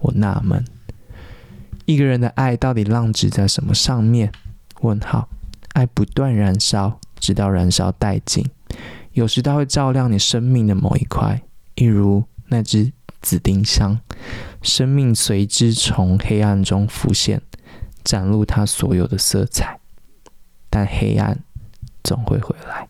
[0.00, 0.64] 我纳闷，
[1.84, 4.32] 一个人的爱到底浪直在什么上面？
[4.80, 5.28] 问号，
[5.74, 8.44] 爱不断燃烧，直到燃烧殆尽。
[9.12, 11.40] 有时它会照亮你生命的某一块，
[11.76, 14.00] 一如那只紫丁香，
[14.60, 17.40] 生命随之从黑暗中浮现，
[18.04, 19.78] 展露它所有的色彩。
[20.68, 21.38] 但黑暗
[22.02, 22.88] 总会回来。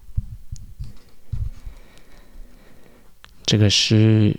[3.45, 4.38] 这个是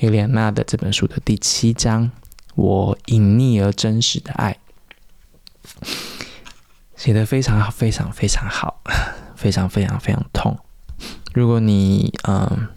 [0.00, 2.10] 伊莲娜的这本书的第七章，
[2.56, 4.58] 我隐匿而真实的爱，
[6.96, 8.82] 写得非常好，非常非常好，
[9.36, 10.58] 非常非常非常痛。
[11.32, 12.68] 如果你嗯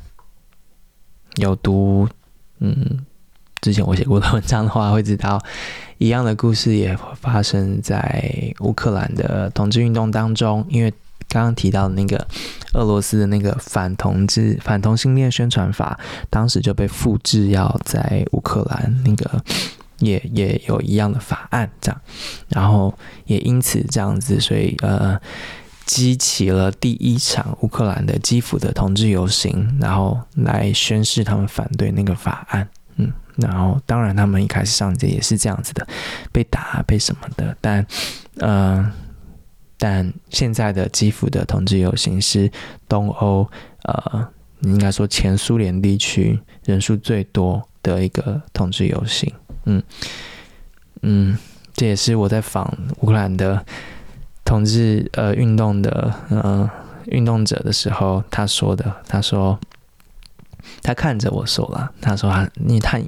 [1.35, 2.07] 有读
[2.59, 3.05] 嗯
[3.61, 5.41] 之前我写过的文章的话，会知道
[5.97, 10.93] 一样的故事也发生在乌克兰的同志运动当中，因为。
[11.27, 12.25] 刚刚提到的那个
[12.75, 19.43] 俄罗斯的那个反同志、反同性恋宣传法，当时就被复制，要在乌克兰那个
[19.97, 22.01] 也也有一样的法案，这样，
[22.47, 22.93] 然后
[23.25, 25.19] 也因此这样子，所以呃，
[25.85, 32.67] 激起了第一场乌克兰的基辅的同志游行，然后来宣示他们反对那个法案，
[32.97, 35.87] 嗯，然后当然他们一开始上街也是这样子的，
[36.31, 37.85] 被打被什么的，但
[38.39, 38.91] 呃。
[39.77, 42.49] 但现在的基辅的同志游行是
[42.87, 43.45] 东欧，
[43.83, 44.25] 呃，
[44.61, 49.29] 应该说前苏联地区人数最多的一个同志游行。
[49.65, 49.83] 嗯
[51.01, 51.37] 嗯，
[51.73, 53.63] 这也是我在访乌克兰的
[54.45, 56.69] 同志呃运动的呃
[57.07, 58.89] 运动者的时候他说的。
[59.07, 59.59] 他说，
[60.81, 63.03] 他看着我说了，他说他，你看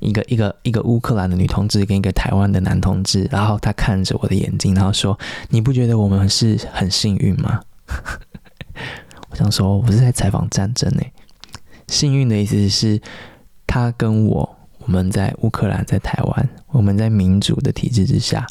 [0.00, 5.18] 一个一个一个乌克兰的女同志跟一个台湾的男同志，然后他看着我的眼睛，然后说，
[5.50, 7.60] 你不觉得我们是很幸运吗？
[9.30, 11.12] 我想说，我是在采访战争诶。
[11.88, 13.00] 幸运的意思是，
[13.66, 18.46] 他跟我，我们在乌克兰，在台湾，我们在民主的体制之下，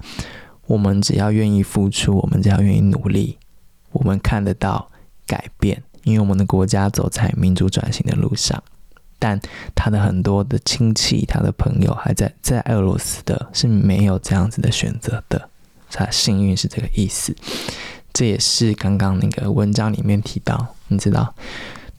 [0.67, 3.37] 我们只要愿意付出，我们只要愿意努力，
[3.91, 4.89] 我们看得到
[5.25, 5.81] 改变。
[6.03, 8.63] 因为我们的国家走在民主转型的路上，
[9.19, 9.39] 但
[9.75, 15.49] 他的很多的亲戚、他的朋友还在在俄罗斯的，是没有这样子的选择的。
[15.91, 17.35] 他幸运是这个意思，
[18.13, 21.35] 这也是刚刚那个文章里面提到，你知道，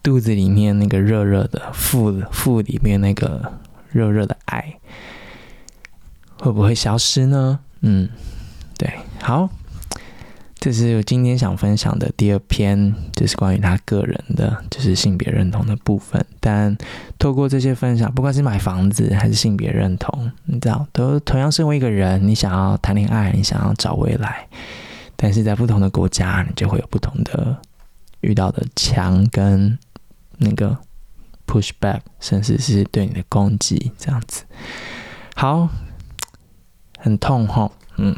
[0.02, 3.52] 肚子里面那个热热的腹腹里面那个
[3.92, 4.80] 热热的爱，
[6.40, 7.60] 会不会消失呢？
[7.82, 8.08] 嗯，
[8.82, 9.48] 对，好。
[10.58, 16.24] 这是我今天想分享的第二篇，就是关于他个人的，就是性别认同的部分。
[16.40, 16.76] 但
[17.18, 24.46] 透过这些分享，不管是买房子还是性别认同，你知道，都同样身为一个人，你想要谈恋爱，你想要找未来，
[25.16, 27.56] 但是在不同的国家，你就会有不同的
[28.20, 29.76] 遇到的墙跟
[30.38, 30.76] 那个
[31.44, 34.44] push back，甚至是对你的攻击，这样子。
[35.34, 35.68] 好，
[36.98, 38.14] 很痛吼，嗯。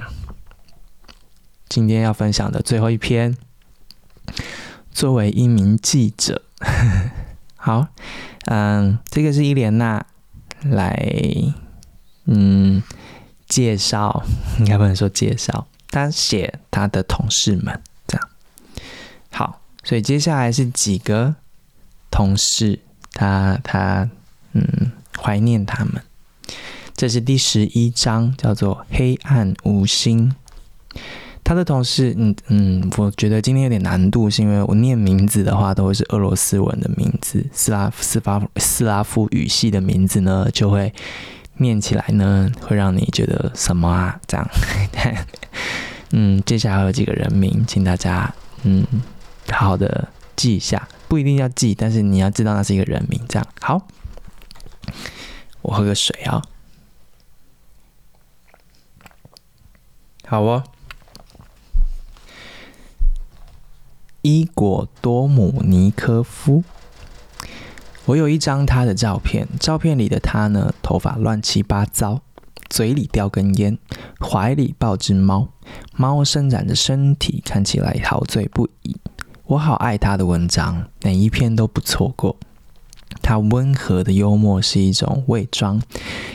[1.74, 3.36] 今天要分享的最后一篇，
[4.92, 6.40] 作为一名记者，
[7.58, 7.88] 好，
[8.44, 10.06] 嗯，这个是伊莲娜
[10.62, 10.96] 来，
[12.26, 12.80] 嗯，
[13.48, 14.22] 介绍，
[14.60, 18.28] 应该不能说介绍，他写他的同事们这样。
[19.32, 21.34] 好，所以接下来是几个
[22.08, 22.78] 同事，
[23.10, 24.08] 他他
[24.52, 26.00] 嗯怀念他们。
[26.94, 30.32] 这是第十一章，叫做《黑暗无心》。
[31.44, 40.90] 他的同事，嗯嗯，我觉得今天有点难度，是因为我念名字的话都会是俄罗斯文的名字，斯拉夫斯拉斯拉夫语系的名字呢，就会
[41.58, 44.18] 念起来呢，会让你觉得什么啊？
[44.26, 44.48] 这样，
[46.12, 48.86] 嗯，接下来还有几个人名，请大家嗯
[49.52, 53.20] 好好的记一下，不一定要记，但是你要知道那是一个人名。
[53.28, 53.86] 这样好，
[55.60, 56.42] 我喝个水啊，
[60.26, 60.64] 好哦。
[64.26, 66.64] 伊果多姆尼科夫，
[68.06, 69.46] 我有一张他的照片。
[69.60, 72.22] 照片里的他呢，头发乱七八糟，
[72.70, 73.76] 嘴里叼根烟，
[74.18, 75.48] 怀里抱只猫，
[75.94, 78.96] 猫伸展着身体，看起来陶醉不已。
[79.44, 82.34] 我好爱他的文章，每一篇都不错过。
[83.20, 85.82] 他温和的幽默是一种伪装，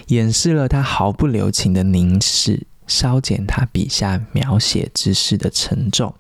[0.10, 2.68] 掩饰了他毫不留情的凝视。
[2.90, 6.14] 稍减他笔下描写之事的沉重。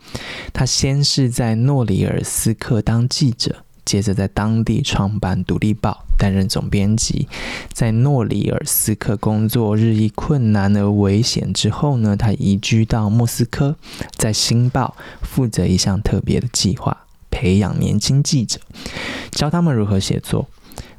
[0.53, 7.27] 他先是在诺里尔斯克当记者，接着在当地创办《独立报》，担任总编辑。
[7.73, 13.75] 在诺里尔斯克工作日益困难而危险之后呢，他移居到莫斯科，
[14.15, 14.95] 在《新报》
[15.25, 18.59] 负责一项特别的计划，培养年轻记者，
[19.31, 20.47] 教他们如何写作。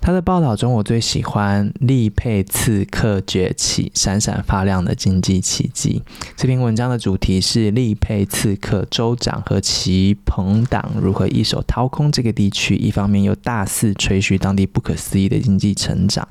[0.01, 6.03] 他的报道中，我最喜欢利佩茨克崛起，闪闪发亮的经济奇迹。
[6.37, 16.27] 这篇文章的主题是利佩茨克州长和其朋党如何一手掏空这个地区，一方面又大肆吹嘘当地不可思议的经济成长。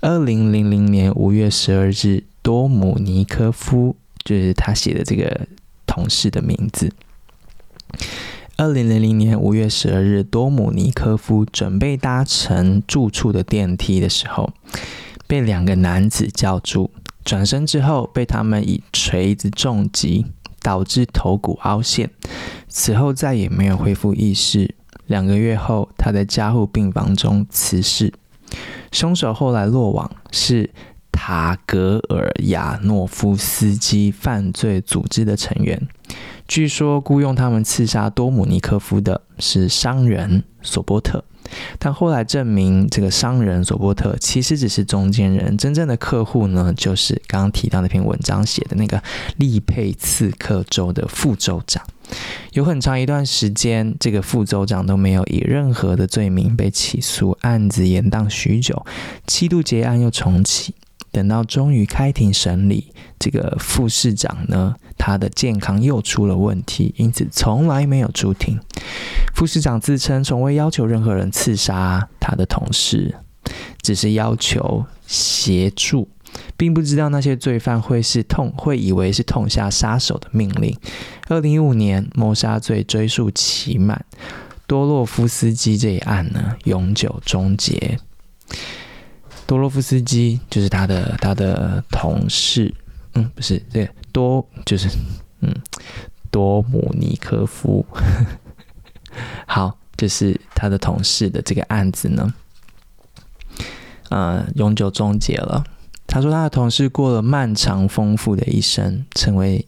[0.00, 5.46] 二零零零年五月十二日，多姆尼科夫就是他写的这个
[5.86, 6.92] 同事的名字。
[8.58, 14.50] 二零零零年五月十二日，多姆尼科夫准备搭乘住处的电梯的时候，
[15.26, 16.90] 被两个男子叫住。
[17.22, 20.24] 转身之后，被他们以锤子重击，
[20.62, 22.08] 导致头骨凹陷。
[22.66, 24.74] 此后再也没有恢复意识。
[25.06, 28.14] 两个月后，他在加护病房中辞世。
[28.90, 30.70] 凶手后来落网，是
[31.12, 35.86] 塔格尔亚诺夫斯基犯罪组织的成员。
[36.48, 41.24] 据说雇佣他们刺杀多姆尼科夫的是商人索波特，
[41.78, 49.02] 但后来证明这个商人索波特其实只是中间人，真正的客户呢，就是刚刚提到那篇文章写的那个
[49.36, 51.84] 利佩茨克州的副州长。
[52.52, 58.86] 有很长一段时间，这个副州长都没有以任何的罪名被起诉，案子延宕许久，
[59.26, 60.74] 七度结案又重启。
[61.16, 68.60] 等到终于开庭审理，这个副市长呢，他的健康又出了问题，因此从来没有出庭。
[69.34, 73.14] 副市长自称从未要求任何人刺杀他的同事，
[73.80, 76.06] 只是要求协助，
[76.54, 80.78] 并不知道那些罪犯会是痛，会以为是痛下杀手的命令。
[81.28, 84.04] 二零一五年谋杀罪追诉期满，
[84.66, 87.98] 多洛夫斯基这一案呢，永久终结。
[89.46, 92.74] 多洛夫斯基就是他的他的同事，
[93.14, 94.88] 嗯，不是这个多，就是
[95.40, 95.54] 嗯，
[96.30, 97.86] 多姆尼科夫。
[99.46, 102.34] 好，就是他的同事的这个案子呢，
[104.10, 105.64] 呃，永久终结了。
[106.08, 109.66] 他说他的同事过了漫长丰富的一生，成为，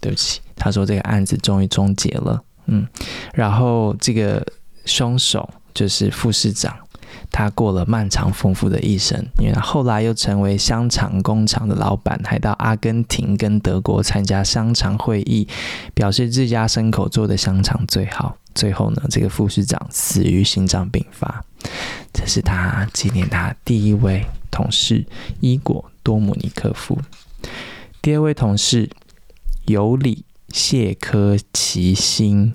[0.00, 2.42] 对不起，他说这个案子终于终结了。
[2.66, 2.86] 嗯，
[3.32, 4.46] 然后这个
[4.84, 6.76] 凶手就是副市长。
[7.30, 15.48] 他过了漫长丰富的一生，因为他后来又成为香肠工厂的老板，还到阿根廷跟德国参加香肠会议，
[15.94, 18.36] 表示自家牲口做的香肠最好。
[18.54, 21.42] 最后呢，这个副市长死于心脏病发。
[22.12, 25.06] 这是他纪念他第一位同事
[25.40, 26.98] 伊果多姆尼科夫，
[28.02, 28.90] 第二位同事
[29.64, 32.52] 尤里谢科奇辛。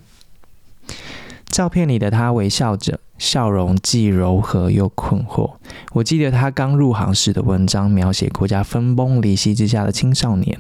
[1.48, 3.00] 照片里的他微笑着。
[3.18, 5.54] 笑容既柔和又困惑。
[5.94, 10.58] 我记得他刚入行时的文章，描写国家分崩离析之下的青少年。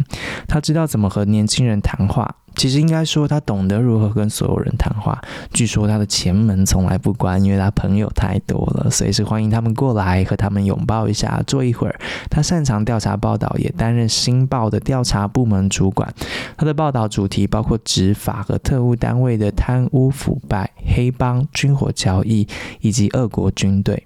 [0.47, 2.35] 他知道怎么和年轻人谈话。
[2.57, 5.21] 其实应该说，他懂得如何跟所有人谈话。
[5.53, 11.95] 据说他的前门从来不关，因为他朋友太多了，随时欢迎他们过来和他们拥抱一下，坐一会儿。
[12.29, 16.11] 他擅长调查报道，也担任《新报》的调查部门主管。
[16.57, 22.47] 他的报道主题包括执法和特务单位的贪污腐败、黑帮、军火交易
[22.81, 24.03] 以及俄国军队。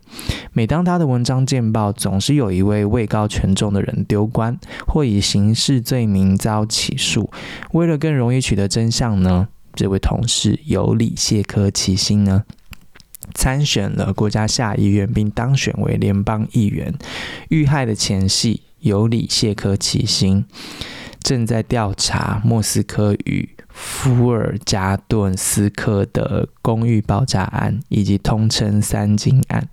[0.52, 7.32] 每当他的文章见报，总是有一位位高权重的人丢官，或以刑事罪名遭起诉。
[7.72, 12.44] 为了更容易取得真相呢，这位同事尤里谢科奇辛呢，
[13.34, 16.94] 参选了国家下议院，并当选为联邦议员。
[17.50, 20.46] 遇害的前夕，尤里谢科奇辛
[21.22, 29.68] 正在调查莫斯科与福尔加顿斯克的公寓爆炸案，以及通称“三金案”，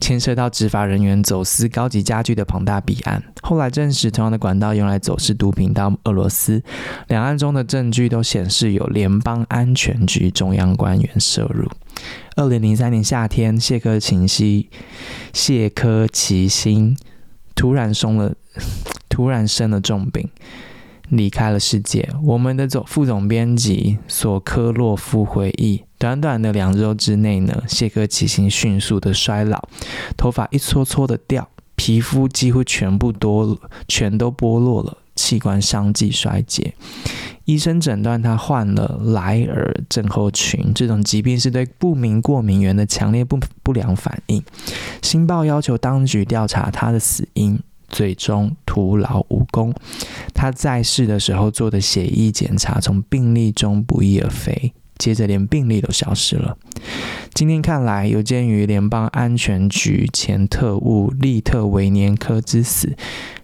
[0.00, 3.22] 牵涉到执法人员走私高级家具的庞大弊案。
[3.42, 6.62] 后来证实，同样的管道用来走私毒品到俄罗斯。
[7.08, 11.68] 两案中的证据都显示有联邦安全局中央官员涉入。
[12.36, 14.68] 二零零三年夏天，谢科琴西、
[15.32, 16.96] 谢科奇辛
[17.54, 18.34] 突然生了，
[19.08, 20.28] 突然生了重病。
[21.08, 22.08] 离开了世界。
[22.22, 29.68] 我们的总副总编辑索科洛夫回忆，短短的两周之内呢，谢科齐辛迅速的衰老，
[30.16, 36.74] 头发一撮撮的掉，皮肤几乎全部多全都剥落了，器官相继衰竭。
[37.44, 44.42] 医生诊断他患了莱尔症候群，这种疾病是对不明过敏原的强烈不不良反应。
[45.00, 47.56] 新报要求当局调查他的死因。
[47.88, 49.74] 最终徒劳无功。
[50.34, 56.56] 他在世的时候做的血液检查从病历中不翼而飞，接着连病历都消失了。
[57.34, 62.96] 今天看来，有鉴于联邦安全局前特务利特维年科之死，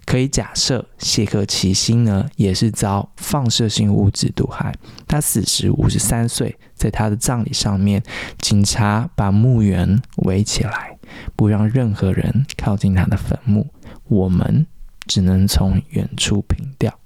[0.06, 4.74] 可以假设谢克齐辛呢也是遭放射性物质毒害。
[5.06, 8.02] 他死时五十三岁，在他的葬礼上面，
[8.38, 10.96] 警察把墓园围起来，
[11.36, 13.66] 不让任何人靠近他的坟墓。
[14.12, 14.66] 我们
[15.06, 16.98] 只能从远处凭吊。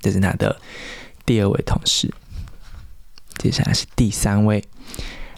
[0.00, 0.60] 这是他的
[1.26, 2.14] 第二位同事。
[3.38, 4.64] 接下来是第三位，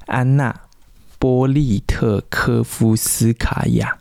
[0.06, 0.52] 安娜·
[1.18, 3.98] 波利特科夫斯卡娅。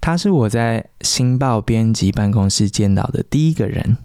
[0.00, 3.98] 他是我在《新报》编辑办公室见到的第一个人。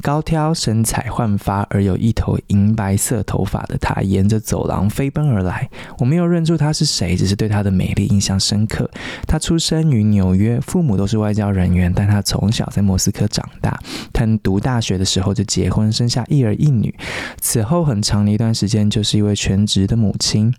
[0.00, 5.68] 高挑、身材焕发而有一头银白色头发的她，沿着走廊飞奔而来。
[5.98, 8.90] 我没有认出她是谁，只是对她的美丽印象深刻。
[9.26, 13.78] 她出生于纽约，父母都是外交人员，但她从小在莫斯科长大。
[14.12, 16.94] 她读大学的时候就结婚，生下一儿一女。
[17.40, 20.54] 此后很长的一段时间，就是一位全职的母亲。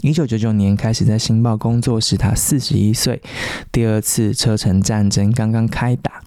[0.00, 3.22] 一九九九年开始在《星报》工作时，她四十一岁。
[3.72, 6.23] 第二次车臣战争刚刚开打。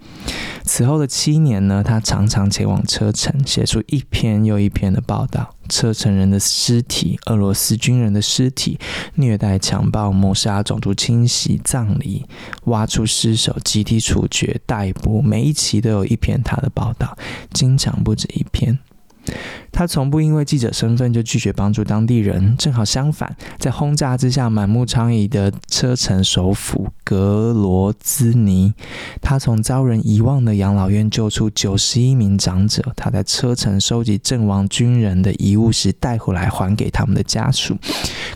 [0.67, 5.55] 此后的七年呢，他常常前往车臣，写出一篇又一篇的报道。
[5.69, 8.79] 车臣人的尸体、俄罗斯军人的尸体、
[9.15, 12.25] 虐待、强暴、谋杀、种族清洗、葬礼、
[12.65, 17.17] 挖出尸首、集体处决、逮捕，每一期都有一篇他的报道，
[17.51, 18.79] 经常不止一篇。
[19.71, 28.73] 他从不因为记者身份就拒绝帮助当地人，正好相反，在轰炸之下满目疮痍的车臣首府格罗兹尼，
[29.21, 32.83] 他从遭人遗忘的养老院救出九十一名长者。
[32.95, 37.77] 他在车臣收集阵亡军人的遗物时带回来还给他们的家属。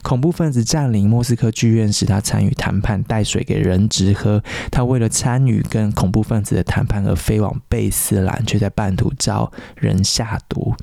[0.04, 4.42] 恐怖分子占领莫斯科剧院时，他参与谈判，带水给人质喝。
[4.70, 10.74] 他为了参与跟恐怖分子的谈判而飞往贝斯兰，却在半途遭人下毒。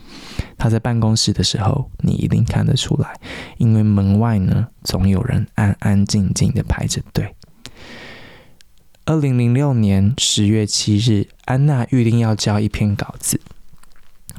[0.56, 3.18] 他在办公室的时候，你一定看得出来，
[3.58, 7.34] 因为门外呢，总有人安安静静的排着队。
[9.04, 13.40] 二零零六年十月七日，安娜预定要交一篇稿子，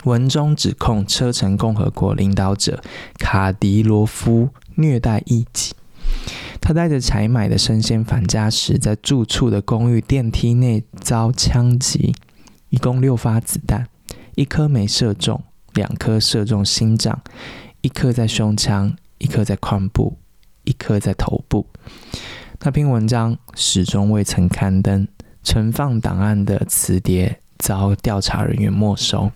[0.03, 2.83] 文中指控车臣共和国领导者
[3.17, 5.73] 卡迪罗夫虐待异己。
[6.61, 12.13] 他带着采买的生鲜返家时，在住处的公寓电梯内遭枪击，
[12.69, 13.87] 一共六发子弹，
[14.35, 15.41] 一颗没射中，
[15.79, 17.17] 两颗射中心脏，
[17.79, 20.17] 一颗在胸腔，一颗在髋部，
[20.65, 21.65] 一颗在头部。
[22.59, 25.07] 那篇文章始终未曾刊登，
[25.41, 29.31] 存放档案的磁碟遭调查人员没收。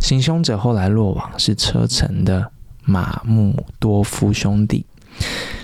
[0.00, 2.50] 行凶者后来落网，是车臣的
[2.82, 4.86] 马木多夫兄弟，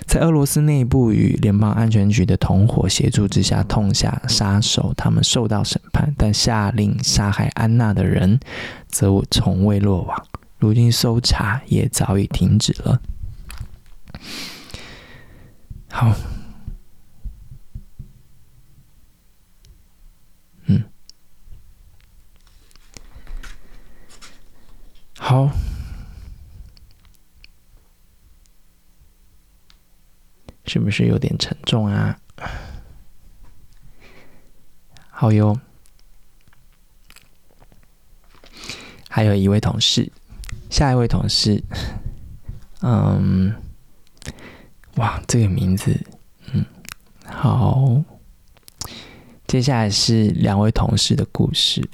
[0.07, 4.93] 在俄罗斯内部与联邦安全局的同伙协助之下，痛下杀手。
[4.97, 8.41] 他们受到审判，但下令杀害安娜的人
[8.89, 10.27] 则从未落网。
[10.59, 13.01] 如今搜查也早已停止了。
[15.91, 16.15] 好。
[20.67, 20.85] 嗯
[25.19, 25.51] 好，
[30.65, 32.19] 是不是有点沉重啊？
[35.11, 35.59] 好哟，
[39.09, 40.11] 还有一位同事，
[40.71, 41.63] 下一位同事，
[42.81, 43.55] 嗯，
[44.97, 46.01] 哇，这个名字，
[46.53, 46.65] 嗯，
[47.27, 48.03] 好，
[49.47, 51.87] 接下来是两位同事的故事。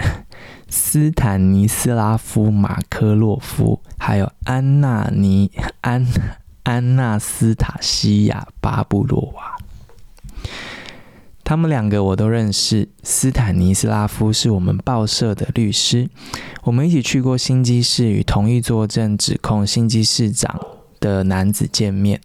[0.68, 5.50] 斯坦尼斯拉夫·马科洛夫，还有安娜尼
[5.80, 6.06] 安
[6.66, 9.56] 安娜斯塔西亚·巴布洛娃，
[11.44, 12.88] 他们两个我都认识。
[13.04, 16.10] 斯坦尼斯拉夫是我们报社的律师，
[16.64, 20.60] 我们一起去过新基市与同意作证指控新基市长
[20.98, 22.20] 的男子见面。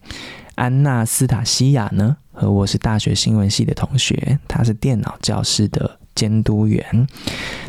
[0.56, 6.01] 安娜斯塔西亚呢，和我是大学新闻系的同学，他是电脑教室的。
[6.16, 7.08] 监督员，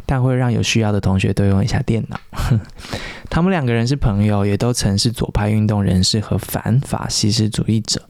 [0.06, 2.18] 但会让有需要的同学都用一下电脑。
[3.30, 8.02] 他们两个人是朋友，也都曾是左派运动人士和反法西斯主义者。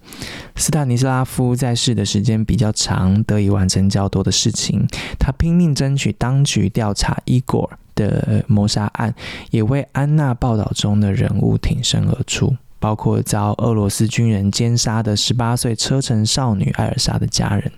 [0.56, 4.84] 斯坦尼斯拉夫在世的时间比较长，得以完成较多的事情。
[5.20, 9.14] 他拼命争取当局调查伊果的谋杀案，
[9.52, 12.56] 也为安娜报道中的人物挺身而出。
[12.82, 17.70] 包括遭俄罗斯军人奸杀的十八岁车臣少女艾尔莎的家人。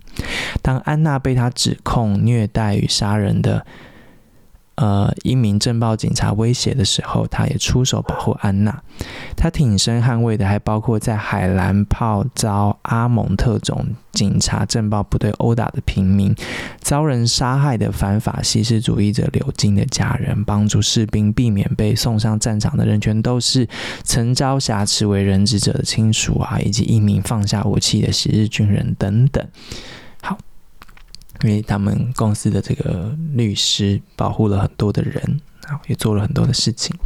[0.62, 3.66] 当安娜被他指控虐待与杀人的。
[4.76, 8.82] 呃，一名政报警察威胁的时候，他也出手保护安娜。
[9.36, 16.34] 他挺身捍卫的还包括在海兰泡遭阿蒙特种警察政报部队殴打的平民，
[16.80, 23.68] 遭人杀害的反法西斯主义者柳金的家人，帮助士兵避免被送上战场的人权斗士，
[24.02, 29.46] 曾遭挟持为人质者的亲属啊，以及一名放下武器的昔日军人等等。
[31.44, 36.96] 因为他们公司的这个律师保护了很多的人，啊，也做了很多的事情。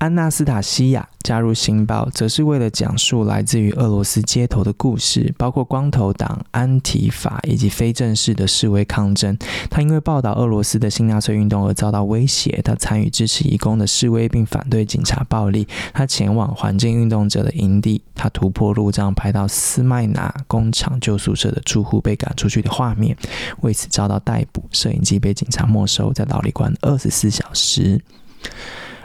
[0.00, 9.36] 安娜斯塔西亚加入《新报》，则是为了讲述来自于俄罗斯街头的故事，包括光头党、安提法以及非正式的示威抗争。
[9.68, 15.68] 他因为报道俄罗斯的新纳粹运动而遭到威胁，他参与支持移工的示威，并反对警察暴力。
[15.92, 23.14] 他前往环境运动者的营地，他突破路障，拍到斯麦拿工厂旧宿舍的住户被赶出去的画面，
[23.60, 28.00] 为此遭到逮捕，摄影机被警察没收，在牢里关二十四小时。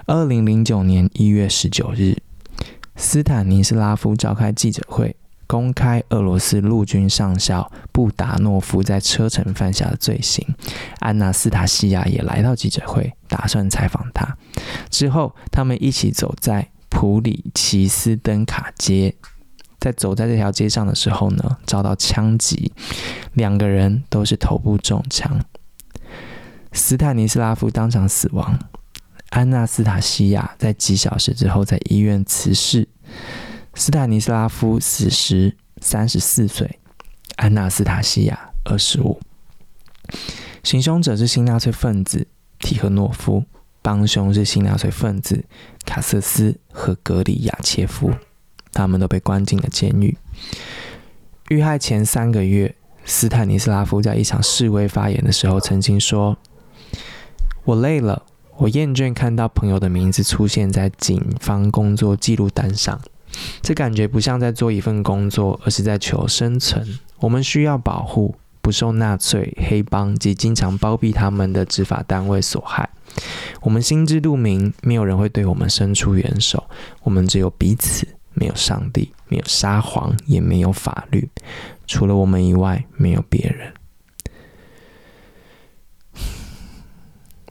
[0.08, 2.16] 二零零九年一月十九日，
[2.95, 5.16] 斯坦尼斯拉夫召开记者会，
[5.47, 10.45] 公开俄罗斯陆军上校布达诺夫在车臣犯下的罪行。
[10.99, 14.38] 安娜斯塔西亚也来到记者会，打算采访他。
[14.91, 19.16] 之后，他们一起走在普里奇斯登卡街，
[19.80, 22.72] 在走在这条街上的时候呢，遭到枪击，
[23.34, 25.43] 两个人都是头部中枪。
[26.74, 28.60] 斯坦尼斯拉夫当场死亡。
[29.36, 32.88] 安娜斯塔西亚在几小时之后在医院辞世。
[33.74, 36.80] 斯坦尼斯拉夫死时三十四岁，
[37.36, 39.20] 安娜斯塔西亚二十五。
[40.64, 42.26] 行凶者是新纳粹分子
[42.60, 43.44] 提赫诺夫，
[43.82, 45.44] 帮凶是新纳粹分子
[45.84, 48.14] 卡瑟斯和格里亚切夫，
[48.72, 50.18] 他们都被关进了监狱。
[51.50, 52.74] 遇害前三个月，
[53.04, 56.38] 斯坦尼斯拉夫在一场示威发言的时候曾经说
[57.66, 58.26] ：“我累了。”
[58.58, 62.99] 我厌倦看到朋友的名字出现在警方工作记录单上，
[63.62, 66.88] 这感觉不像在做一份工作，而是在求生存。
[67.20, 72.89] 我们需要保护，不受纳粹、黑帮及经常包庇他们的执法单位所害。
[73.62, 76.64] 我们心知肚明，没有人会对我们伸出援手，
[77.03, 81.30] 我们只有彼此，没有上帝，没有沙皇，也没有法律，
[81.88, 83.74] 除了我们以外，没有别人。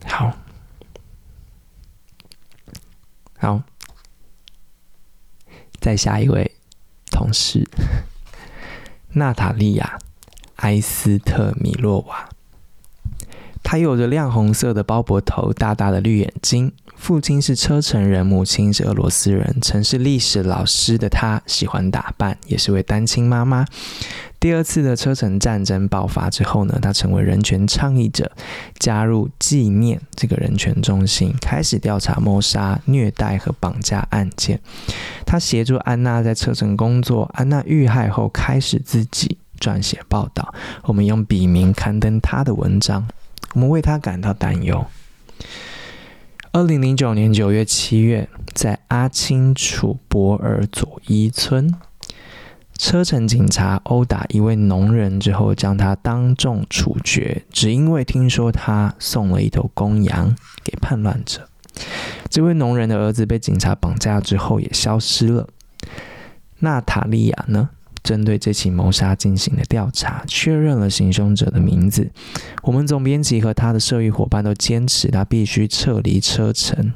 [0.06, 0.36] 好，
[3.44, 3.60] 好，
[5.78, 6.52] 再下一位
[7.10, 7.68] 同事，
[9.12, 9.98] 娜塔莉亚·
[10.56, 12.30] 埃斯特米洛娃。
[13.62, 16.72] 她有着亮红色的包脖头，大大的绿眼睛。
[16.96, 19.58] 父亲是车臣人，母亲是俄罗斯人。
[19.60, 23.66] 曾是历史老师的她，喜欢打扮，也是位单亲妈妈。
[24.44, 28.30] 第二次的车臣战争爆发之后呢，他成为人权倡议者，
[28.78, 34.60] 加入纪念这个人权中心，开始调查谋杀、虐待和绑架案件。
[35.24, 37.22] 他协助安娜在车臣工作。
[37.32, 40.54] 安娜遇害后，开始自己撰写报道。
[40.82, 43.08] 我们用笔名刊登她的文章。
[43.54, 44.84] 我们为他感到担忧。
[46.52, 51.74] 二零零九年九月、七月，在阿清楚博尔佐伊村，
[52.76, 61.48] 车臣警察殴打一位农人之后，将他当众处决，只因为听说他送了一头公羊给叛乱者。
[62.28, 65.48] 这位农人的儿子被警察绑架之后也消失了。
[66.58, 67.70] 娜塔莉亚呢？
[68.02, 72.10] 针对这起谋杀进行了调查，确认了行凶者的名字。
[72.62, 76.92] 我们总编辑和他的社运伙伴都坚持他必须撤离车臣。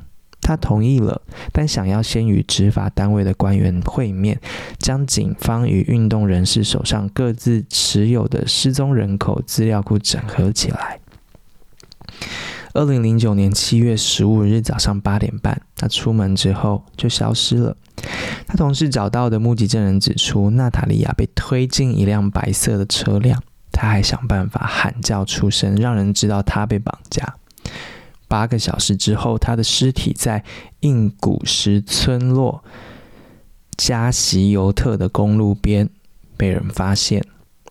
[0.49, 1.21] 他同意了，
[1.53, 4.41] 但想要先与执法单位的官员会面，
[4.79, 11.01] 将警方与运动人士手上各自持有的失踪人口资料库整合起来。
[12.73, 17.77] 二零零九年七月十五日早上八点半，他出门之后就消失了。
[18.47, 27.35] 他同事找到的目击证人指出，娜塔莉亚被推进一辆白色的车辆，他还想办法喊叫出声，让人知道他被绑架。
[28.29, 30.45] 八个小时之后，他的尸体在
[30.81, 32.63] 印古什村落
[33.77, 35.89] 加席尤特的公路边
[36.37, 37.25] 被人发现。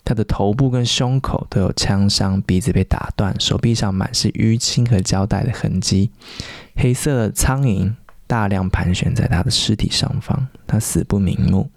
[0.04, 6.10] 他的头部跟胸口都有枪伤，鼻子被打断，手臂上满是淤青和胶带的痕迹。
[6.76, 7.94] 黑色的苍蝇。
[8.30, 11.72] 大量盘旋在他的尸体上方，他死不瞑目。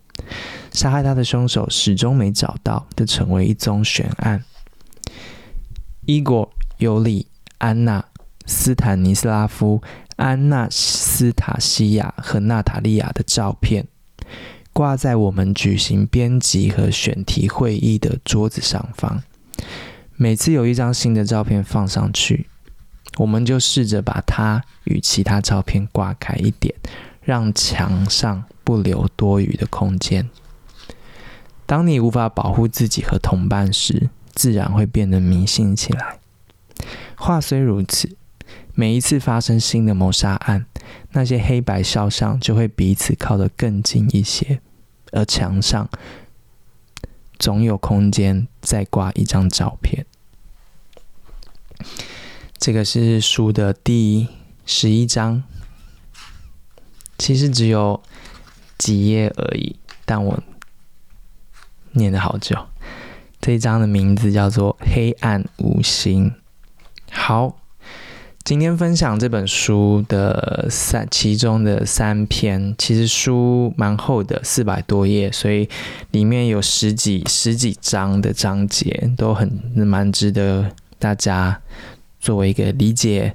[0.72, 4.42] 杀害他的凶手始终没找到，这成为一宗悬案。
[6.06, 7.28] 伊果、尤里、
[7.58, 8.04] 安娜、
[8.46, 9.82] 斯坦尼斯拉夫、
[10.16, 13.86] 安娜斯塔西亚和娜塔莉亚的照片
[14.72, 19.22] 挂在我们举行编辑和选题会议的桌子上方。
[20.16, 22.46] 每次有一张新的照片放上去，
[23.16, 26.74] 我们就试着把它与其他照片挂开一点，
[27.22, 30.28] 让墙上不留多余的空间。
[31.66, 36.18] 当你无法保护自己和同伴时，自然会变得迷信起来。
[37.16, 38.16] 话虽如此，
[38.74, 40.66] 每一次发生新的谋杀案，
[41.12, 44.60] 那些黑白肖像就会彼此靠得更近一些，
[45.12, 45.88] 而墙上
[47.38, 50.06] 总有空间再挂一张照片。
[52.58, 54.28] 这个是书的第
[54.66, 55.42] 十一章，
[57.18, 58.02] 其实只有
[58.76, 60.42] 几页而已，但我
[61.92, 62.66] 念了好久。
[63.40, 66.30] 这一章的名字叫做《黑暗无心》。
[67.10, 67.59] 好，
[68.42, 75.68] 今天分享这本书的三其中的三篇，其实书蛮厚的，四百多页，所以
[76.10, 81.60] 里面有十几十几章的章节，都很蛮值得大家。
[82.18, 83.34] 作为一个理解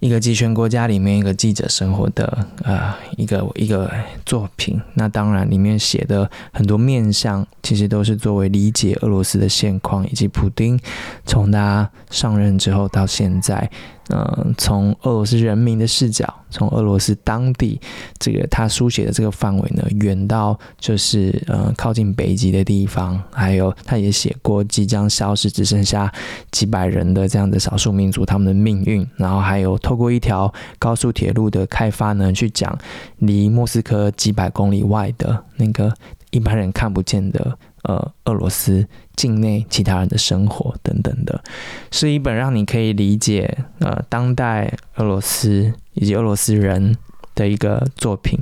[0.00, 3.88] 一个极权国家里面一个记者生活的呃一个一个
[4.26, 10.76] 作品，那当然里面写的很多面向，其实都是作为理解俄罗斯的现况以及普丁
[11.24, 13.70] 从他上任之后到现在。
[14.08, 17.80] 嗯，从俄罗斯人民的视角，从俄罗斯当地
[18.18, 26.12] 这个他书写的这个范围呢，远到就是呃靠近北极的地方，还有他也写过即将消失只剩下
[26.50, 32.76] 几百人的这样的少数民族他们的命运，然后还有透过一条高速铁路的开发呢，去讲
[33.18, 35.94] 离莫斯科几百公里外的那个
[36.32, 37.56] 一般人看不见的。
[37.82, 41.42] 呃，俄罗斯境内其他人的生活等等的，
[41.90, 46.96] 是一本让你可以理解呃当代俄罗斯以及俄罗斯人
[47.34, 48.38] 的一个作品，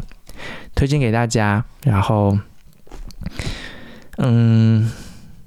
[0.75, 1.65] 推荐给大家。
[1.85, 2.39] 然后，
[4.19, 4.91] 嗯，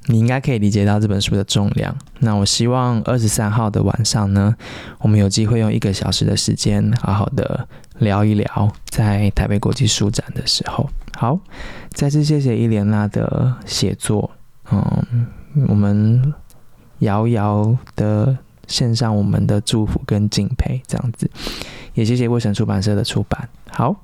[0.08, 1.95] 你应该可以理解到这本书的重量。
[2.20, 4.56] 那我希望二十三号的晚上呢，
[4.99, 7.68] 我们有机会用一个小时的时间，好好的
[7.99, 10.89] 聊一聊，在台北国际书展的时候。
[11.18, 11.39] 好，
[11.91, 14.30] 再次谢谢伊莲娜的写作。
[14.72, 15.28] 嗯，
[15.68, 16.34] 我们
[16.99, 18.38] 遥遥的
[18.68, 21.30] 献上我们的祝福跟敬佩，这样子。
[21.93, 23.47] 也谢谢卫城出版社的出版。
[23.70, 23.95] 好。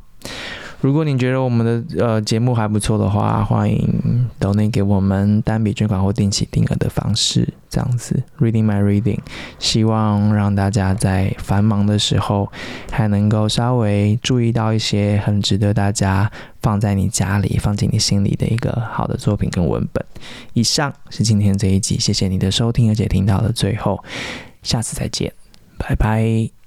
[0.82, 8.24] 如果你觉得我们的呃节目还不错的话，欢迎到内给我们单笔捐款或定期定额的方式，这样子。
[8.40, 9.20] Reading my reading，
[9.60, 12.50] 希望让大家在繁忙的时候
[12.92, 20.06] 还能够稍微注意到一些很值得大家放在你家里、放进你心里的一个好的作品跟文本。
[20.54, 24.02] 以上是今天这一集，谢谢你的收听，而且听到了最后，
[24.64, 25.34] 下次再见，
[25.78, 26.59] 拜拜。